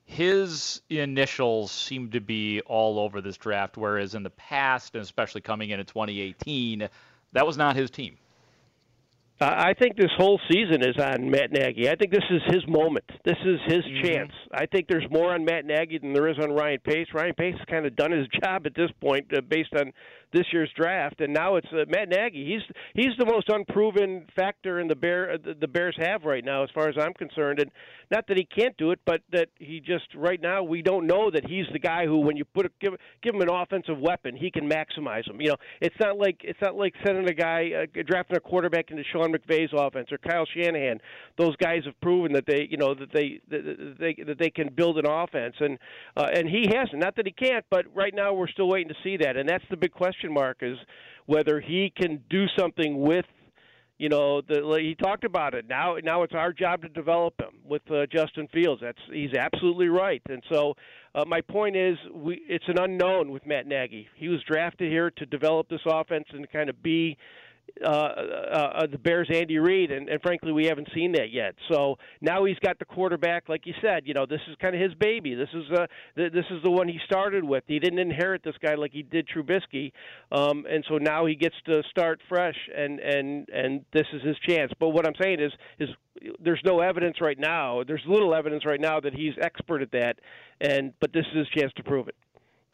his 0.05 0.83
initials 0.89 1.71
seem 1.71 2.11
to 2.11 2.21
be 2.21 2.61
all 2.63 2.99
over 2.99 3.21
this 3.21 3.37
draft, 3.37 3.77
whereas 3.77 4.15
in 4.15 4.23
the 4.23 4.31
past, 4.31 4.95
and 4.95 5.03
especially 5.03 5.41
coming 5.41 5.71
in 5.71 5.79
in 5.79 5.87
2018, 5.87 6.89
that 7.33 7.47
was 7.47 7.57
not 7.57 7.77
his 7.77 7.91
team. 7.91 8.17
I 9.43 9.73
think 9.73 9.97
this 9.97 10.11
whole 10.19 10.39
season 10.51 10.83
is 10.83 10.97
on 11.03 11.31
Matt 11.31 11.51
Nagy. 11.51 11.89
I 11.89 11.95
think 11.95 12.13
this 12.13 12.25
is 12.31 12.43
his 12.53 12.67
moment. 12.69 13.07
This 13.25 13.39
is 13.43 13.59
his 13.67 13.85
mm-hmm. 13.85 14.07
chance. 14.07 14.33
I 14.53 14.67
think 14.67 14.87
there's 14.87 15.07
more 15.11 15.33
on 15.33 15.47
Matt 15.47 15.65
Nagy 15.65 15.99
than 15.99 16.13
there 16.13 16.29
is 16.29 16.39
on 16.39 16.51
Ryan 16.51 16.79
Pace. 16.85 17.07
Ryan 17.15 17.35
Pace 17.35 17.55
has 17.57 17.65
kind 17.71 17.87
of 17.87 17.97
done 17.97 18.13
his 18.13 18.27
job 18.43 18.67
at 18.67 18.75
this 18.75 18.91
point, 19.01 19.27
uh, 19.35 19.41
based 19.41 19.73
on 19.75 19.93
this 20.33 20.47
year's 20.53 20.71
draft, 20.77 21.21
and 21.21 21.33
now 21.33 21.57
it's 21.57 21.67
uh, 21.73 21.85
Matt 21.89 22.09
Nagy. 22.09 22.45
He's 22.45 22.77
he's 22.95 23.17
the 23.19 23.27
most 23.27 23.49
unproven 23.49 24.27
factor 24.37 24.79
in 24.79 24.87
the 24.87 24.95
bear 24.95 25.33
uh, 25.33 25.37
the 25.61 25.67
Bears 25.67 25.97
have 25.99 26.25
right 26.25 26.45
now, 26.45 26.63
as 26.63 26.71
far 26.75 26.89
as 26.89 26.95
I'm 26.99 27.15
concerned. 27.15 27.59
And 27.61 27.71
not 28.11 28.27
that 28.29 28.37
he 28.37 28.45
can't 28.45 28.77
do 28.77 28.93
it, 28.93 29.01
but 29.05 29.23
that 29.33 29.49
he 29.59 29.81
just 29.81 30.07
right 30.15 30.41
now 30.41 30.63
we 30.63 30.83
don't 30.83 31.07
know 31.07 31.31
that 31.31 31.49
he's 31.49 31.67
the 31.73 31.79
guy 31.79 32.07
who, 32.07 32.19
when 32.19 32.37
you 32.37 32.45
put 32.45 32.67
a, 32.67 32.71
give 32.81 32.95
give 33.23 33.35
him 33.35 33.41
an 33.41 33.51
offensive 33.51 33.99
weapon, 33.99 34.37
he 34.37 34.51
can 34.51 34.69
maximize 34.69 35.27
them. 35.27 35.41
You 35.41 35.51
know, 35.51 35.57
it's 35.81 35.97
not 36.01 36.17
like 36.17 36.41
it's 36.43 36.61
not 36.61 36.77
like 36.77 36.95
sending 37.05 37.29
a 37.29 37.35
guy 37.35 37.71
uh, 37.83 38.03
drafting 38.07 38.37
a 38.37 38.41
quarterback 38.41 38.91
into 38.91 39.03
Sean 39.13 39.33
McVay's 39.33 39.71
offense 39.77 40.13
or 40.13 40.19
Kyle 40.19 40.47
Shanahan. 40.55 41.01
Those 41.39 41.57
guys 41.57 41.83
have 41.87 42.01
proven 42.01 42.33
that 42.35 42.45
they 42.47 42.69
you 42.71 42.77
know 42.77 42.95
that 42.95 43.13
they 43.13 43.41
that 43.49 43.97
they 43.99 44.23
that 44.25 44.39
they 44.39 44.51
can 44.51 44.73
build 44.75 44.99
an 44.99 45.07
offense, 45.07 45.55
and 45.59 45.79
uh, 46.17 46.29
and 46.33 46.49
he 46.49 46.67
hasn't. 46.73 47.01
Not 47.01 47.17
that 47.17 47.27
he 47.27 47.33
can't, 47.33 47.65
but 47.71 47.87
right 47.95 48.15
now 48.15 48.33
we're 48.33 48.49
still 48.49 48.69
waiting 48.69 48.89
to 48.89 48.97
see 49.03 49.17
that, 49.17 49.37
and 49.37 49.49
that's 49.49 49.65
the 49.71 49.77
big 49.77 49.93
question 49.93 50.20
question 50.21 50.33
mark 50.33 50.59
is 50.63 50.77
whether 51.27 51.61
he 51.61 51.93
can 51.97 52.23
do 52.29 52.47
something 52.59 53.01
with 53.01 53.25
you 53.99 54.09
know 54.09 54.41
the 54.41 54.79
he 54.81 54.95
talked 54.95 55.25
about 55.25 55.55
it. 55.55 55.69
Now 55.69 55.97
now 56.03 56.23
it's 56.23 56.35
our 56.35 56.53
job 56.53 56.83
to 56.83 56.89
develop 56.89 57.35
him 57.39 57.61
with 57.65 57.83
uh, 57.91 58.07
Justin 58.07 58.49
Fields. 58.53 58.81
That's 58.83 58.99
he's 59.13 59.35
absolutely 59.35 59.89
right. 59.89 60.23
And 60.29 60.43
so 60.51 60.75
uh, 61.15 61.25
my 61.27 61.41
point 61.43 61.77
is 61.77 61.97
we 62.15 62.41
it's 62.49 62.65
an 62.69 62.79
unknown 62.79 63.31
with 63.31 63.45
Matt 63.47 63.67
Nagy. 63.67 64.09
He 64.17 64.29
was 64.29 64.41
drafted 64.49 64.91
here 64.91 65.11
to 65.11 65.27
develop 65.27 65.69
this 65.69 65.83
offense 65.87 66.25
and 66.33 66.51
kind 66.51 66.71
of 66.71 66.83
be 66.83 67.17
uh, 67.85 67.89
uh, 67.89 68.73
uh, 68.83 68.87
the 68.87 68.99
Bears 68.99 69.29
Andy 69.33 69.59
Reid, 69.59 69.91
and, 69.91 70.09
and 70.09 70.21
frankly, 70.23 70.53
we 70.53 70.67
haven't 70.67 70.89
seen 70.95 71.13
that 71.13 71.31
yet. 71.33 71.55
So 71.71 71.97
now 72.21 72.45
he's 72.45 72.59
got 72.59 72.79
the 72.79 72.85
quarterback, 72.85 73.49
like 73.49 73.67
you 73.67 73.75
said. 73.83 74.03
You 74.07 74.15
know, 74.15 74.27
this 74.27 74.41
is 74.49 74.57
kind 74.61 74.75
of 74.75 74.81
his 74.81 74.95
baby. 74.95 75.35
This 75.35 75.49
is 75.55 75.65
uh, 75.73 75.87
th- 76.17 76.33
this 76.33 76.45
is 76.51 76.63
the 76.63 76.71
one 76.71 76.89
he 76.89 76.99
started 77.05 77.45
with. 77.45 77.65
He 77.67 77.79
didn't 77.79 77.99
inherit 77.99 78.43
this 78.43 78.57
guy 78.63 78.75
like 78.75 78.93
he 78.93 79.03
did 79.03 79.29
Trubisky, 79.29 79.93
um, 80.33 80.65
and 80.69 80.85
so 80.89 80.99
now 80.99 81.27
he 81.27 81.35
gets 81.35 81.57
to 81.67 81.83
start 81.91 82.21
fresh, 82.29 82.57
and 82.77 83.01
and 83.01 83.49
and 83.49 83.85
this 83.93 84.07
is 84.13 84.23
his 84.23 84.37
chance. 84.47 84.73
But 84.79 84.91
what 84.91 85.07
I'm 85.07 85.15
saying 85.21 85.41
is, 85.41 85.53
is 85.79 85.89
there's 86.43 86.63
no 86.65 86.81
evidence 86.81 87.17
right 87.21 87.39
now. 87.39 87.83
There's 87.87 88.03
little 88.07 88.35
evidence 88.35 88.65
right 88.67 88.81
now 88.81 89.01
that 89.01 89.15
he's 89.15 89.35
expert 89.41 89.83
at 89.83 89.93
that, 89.93 90.19
and 90.61 90.93
but 91.01 91.13
this 91.13 91.25
is 91.33 91.39
his 91.39 91.49
chance 91.49 91.73
to 91.77 91.83
prove 91.83 92.09
it. 92.09 92.15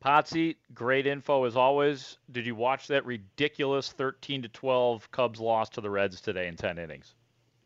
Potsy, 0.06 0.54
great 0.72 1.04
info 1.04 1.44
as 1.44 1.56
always. 1.56 2.18
Did 2.30 2.46
you 2.46 2.54
watch 2.54 2.86
that 2.86 3.04
ridiculous 3.04 3.90
13 3.90 4.42
to 4.42 4.48
12 4.48 5.10
Cubs 5.10 5.40
loss 5.40 5.68
to 5.70 5.80
the 5.80 5.90
Reds 5.90 6.20
today 6.20 6.46
in 6.46 6.54
10 6.54 6.78
innings? 6.78 7.16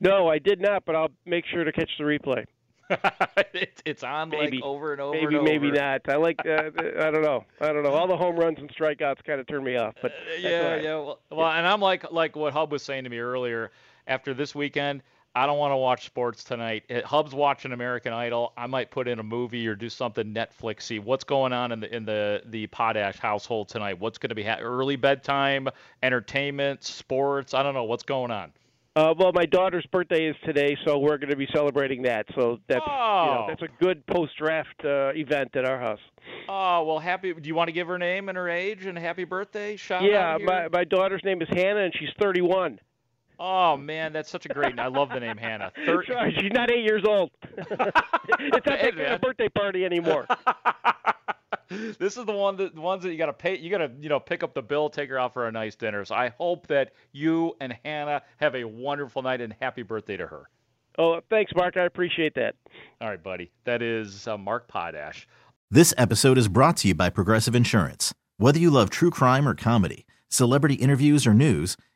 No, 0.01 0.27
I 0.27 0.39
did 0.39 0.59
not, 0.59 0.87
but 0.87 0.97
I'll 0.97 1.11
make 1.27 1.45
sure 1.45 1.65
to 1.65 1.73
catch 1.73 1.91
the 1.99 2.05
replay. 2.05 2.47
it's, 3.53 3.83
it's 3.85 4.03
on 4.03 4.31
maybe, 4.31 4.57
like 4.57 4.65
over 4.65 4.93
and 4.93 5.03
over. 5.03 5.13
Maybe, 5.13 5.35
and 5.37 5.45
maybe 5.45 5.71
not. 5.71 6.01
I 6.09 6.17
like. 6.17 6.41
Uh, 6.45 6.71
I 6.99 7.11
don't 7.11 7.23
know. 7.23 7.45
I 7.61 7.75
don't 7.75 7.83
know. 7.83 7.93
All 7.93 8.09
the 8.09 8.17
home 8.17 8.37
runs 8.37 8.59
and 8.59 8.71
strikeouts 8.75 9.23
kind 9.25 9.39
of 9.39 9.47
turn 9.47 9.63
me 9.63 9.77
off. 9.77 9.95
But 10.01 10.13
uh, 10.13 10.39
yeah, 10.41 10.73
right. 10.73 10.83
yeah. 10.83 10.95
Well, 10.95 11.21
well, 11.31 11.51
and 11.51 11.67
I'm 11.67 11.81
like 11.81 12.11
like 12.11 12.35
what 12.35 12.53
Hub 12.53 12.73
was 12.73 12.83
saying 12.83 13.05
to 13.05 13.11
me 13.11 13.19
earlier. 13.19 13.71
After 14.09 14.35
this 14.35 14.57
weekend, 14.57 15.03
I 15.35 15.47
don't 15.47 15.59
want 15.59 15.73
to 15.73 15.77
watch 15.77 16.07
sports 16.07 16.43
tonight. 16.43 16.85
Hub's 17.05 17.33
watching 17.33 17.73
American 17.73 18.13
Idol. 18.13 18.53
I 18.57 18.67
might 18.67 18.91
put 18.91 19.07
in 19.07 19.21
a 19.21 19.23
movie 19.23 19.67
or 19.69 19.77
do 19.77 19.89
something 19.89 20.35
Netflixy. 20.35 21.01
What's 21.01 21.23
going 21.23 21.53
on 21.53 21.71
in 21.71 21.81
the 21.81 21.95
in 21.95 22.05
the 22.05 22.43
the 22.47 22.67
Potash 22.67 23.19
household 23.19 23.69
tonight? 23.69 24.01
What's 24.01 24.19
going 24.19 24.31
to 24.31 24.35
be 24.35 24.43
ha- 24.43 24.59
early 24.61 24.97
bedtime, 24.97 25.69
entertainment, 26.03 26.83
sports? 26.83 27.55
I 27.55 27.63
don't 27.63 27.75
know 27.75 27.85
what's 27.85 28.03
going 28.03 28.33
on. 28.33 28.53
Uh, 28.97 29.15
well, 29.17 29.31
my 29.33 29.47
daughter's 29.47 29.87
birthday 29.87 30.27
is 30.27 30.37
today, 30.45 30.77
so 30.85 30.99
we're 30.99 31.17
going 31.17 31.31
to 31.31 31.37
be 31.37 31.47
celebrating 31.55 32.03
that. 32.03 32.27
So 32.35 32.59
that's 32.67 32.85
oh. 32.85 33.25
you 33.25 33.31
know, 33.31 33.47
that's 33.49 33.63
a 33.63 33.83
good 33.83 34.05
post 34.07 34.37
draft 34.37 34.85
uh, 34.85 35.13
event 35.15 35.55
at 35.55 35.65
our 35.65 35.79
house. 35.79 36.01
Oh 36.49 36.83
well, 36.83 36.99
happy. 36.99 37.33
Do 37.33 37.47
you 37.47 37.55
want 37.55 37.69
to 37.69 37.73
give 37.73 37.87
her 37.87 37.99
name 37.99 38.29
and 38.29 38.37
her 38.37 38.49
age 38.49 38.87
and 38.87 38.99
happy 38.99 39.25
birthday? 39.25 39.77
Shout 39.77 40.03
yeah, 40.03 40.39
my 40.43 40.67
my 40.69 40.83
daughter's 40.83 41.23
name 41.23 41.41
is 41.41 41.49
Hannah, 41.51 41.83
and 41.83 41.95
she's 41.97 42.11
31. 42.19 42.81
Oh 43.43 43.75
man, 43.79 44.13
that's 44.13 44.31
such 44.31 44.45
a 44.45 44.51
great. 44.51 44.79
I 44.79 44.89
love 44.89 45.09
the 45.09 45.19
name 45.19 45.39
Hannah. 45.39 45.73
Thir- 45.87 46.05
Sorry, 46.05 46.37
she's 46.39 46.53
not 46.53 46.71
eight 46.71 46.85
years 46.85 47.05
old. 47.09 47.31
it's 47.43 47.71
not 47.71 48.65
that 48.67 48.81
kind 48.81 49.01
of 49.01 49.21
birthday 49.23 49.49
party 49.49 49.87
anymore. 49.87 50.27
this 51.99 52.19
is 52.19 52.27
the 52.27 52.33
one 52.33 52.59
that 52.59 52.75
the 52.75 52.81
ones 52.83 53.03
that 53.03 53.11
you 53.11 53.17
gotta 53.17 53.33
pay. 53.33 53.57
You 53.57 53.71
gotta 53.71 53.91
you 53.99 54.11
know 54.11 54.21
pick 54.21 54.43
up 54.43 54.53
the 54.53 54.61
bill, 54.61 54.91
take 54.91 55.09
her 55.09 55.19
out 55.19 55.33
for 55.33 55.49
a 55.49 55.53
nice 55.53 55.75
dinner. 55.75 56.05
So 56.05 56.15
I 56.15 56.35
hope 56.37 56.67
that 56.67 56.93
you 57.13 57.57
and 57.63 57.75
Hannah 57.83 58.21
have 58.37 58.55
a 58.55 58.65
wonderful 58.65 59.23
night 59.23 59.41
and 59.41 59.55
happy 59.59 59.83
birthday 59.83 60.19
to 60.19 60.27
her. 60.27 60.51
Oh, 60.99 61.23
thanks, 61.31 61.51
Mark. 61.57 61.79
I 61.79 61.85
appreciate 61.85 62.35
that. 62.35 62.57
All 63.01 63.09
right, 63.09 63.23
buddy. 63.23 63.51
That 63.65 63.81
is 63.81 64.29
uh, 64.29 64.37
Mark 64.37 64.69
Potash. 64.69 65.27
This 65.71 65.95
episode 65.97 66.37
is 66.37 66.49
brought 66.49 66.77
to 66.79 66.89
you 66.89 66.95
by 66.95 67.09
Progressive 67.09 67.55
Insurance. 67.55 68.13
Whether 68.37 68.59
you 68.59 68.71
love 68.71 68.91
true 68.91 69.11
crime 69.11 69.49
or 69.49 69.55
comedy, 69.55 70.05
celebrity 70.29 70.75
interviews 70.75 71.27
or 71.27 71.33
news 71.33 71.79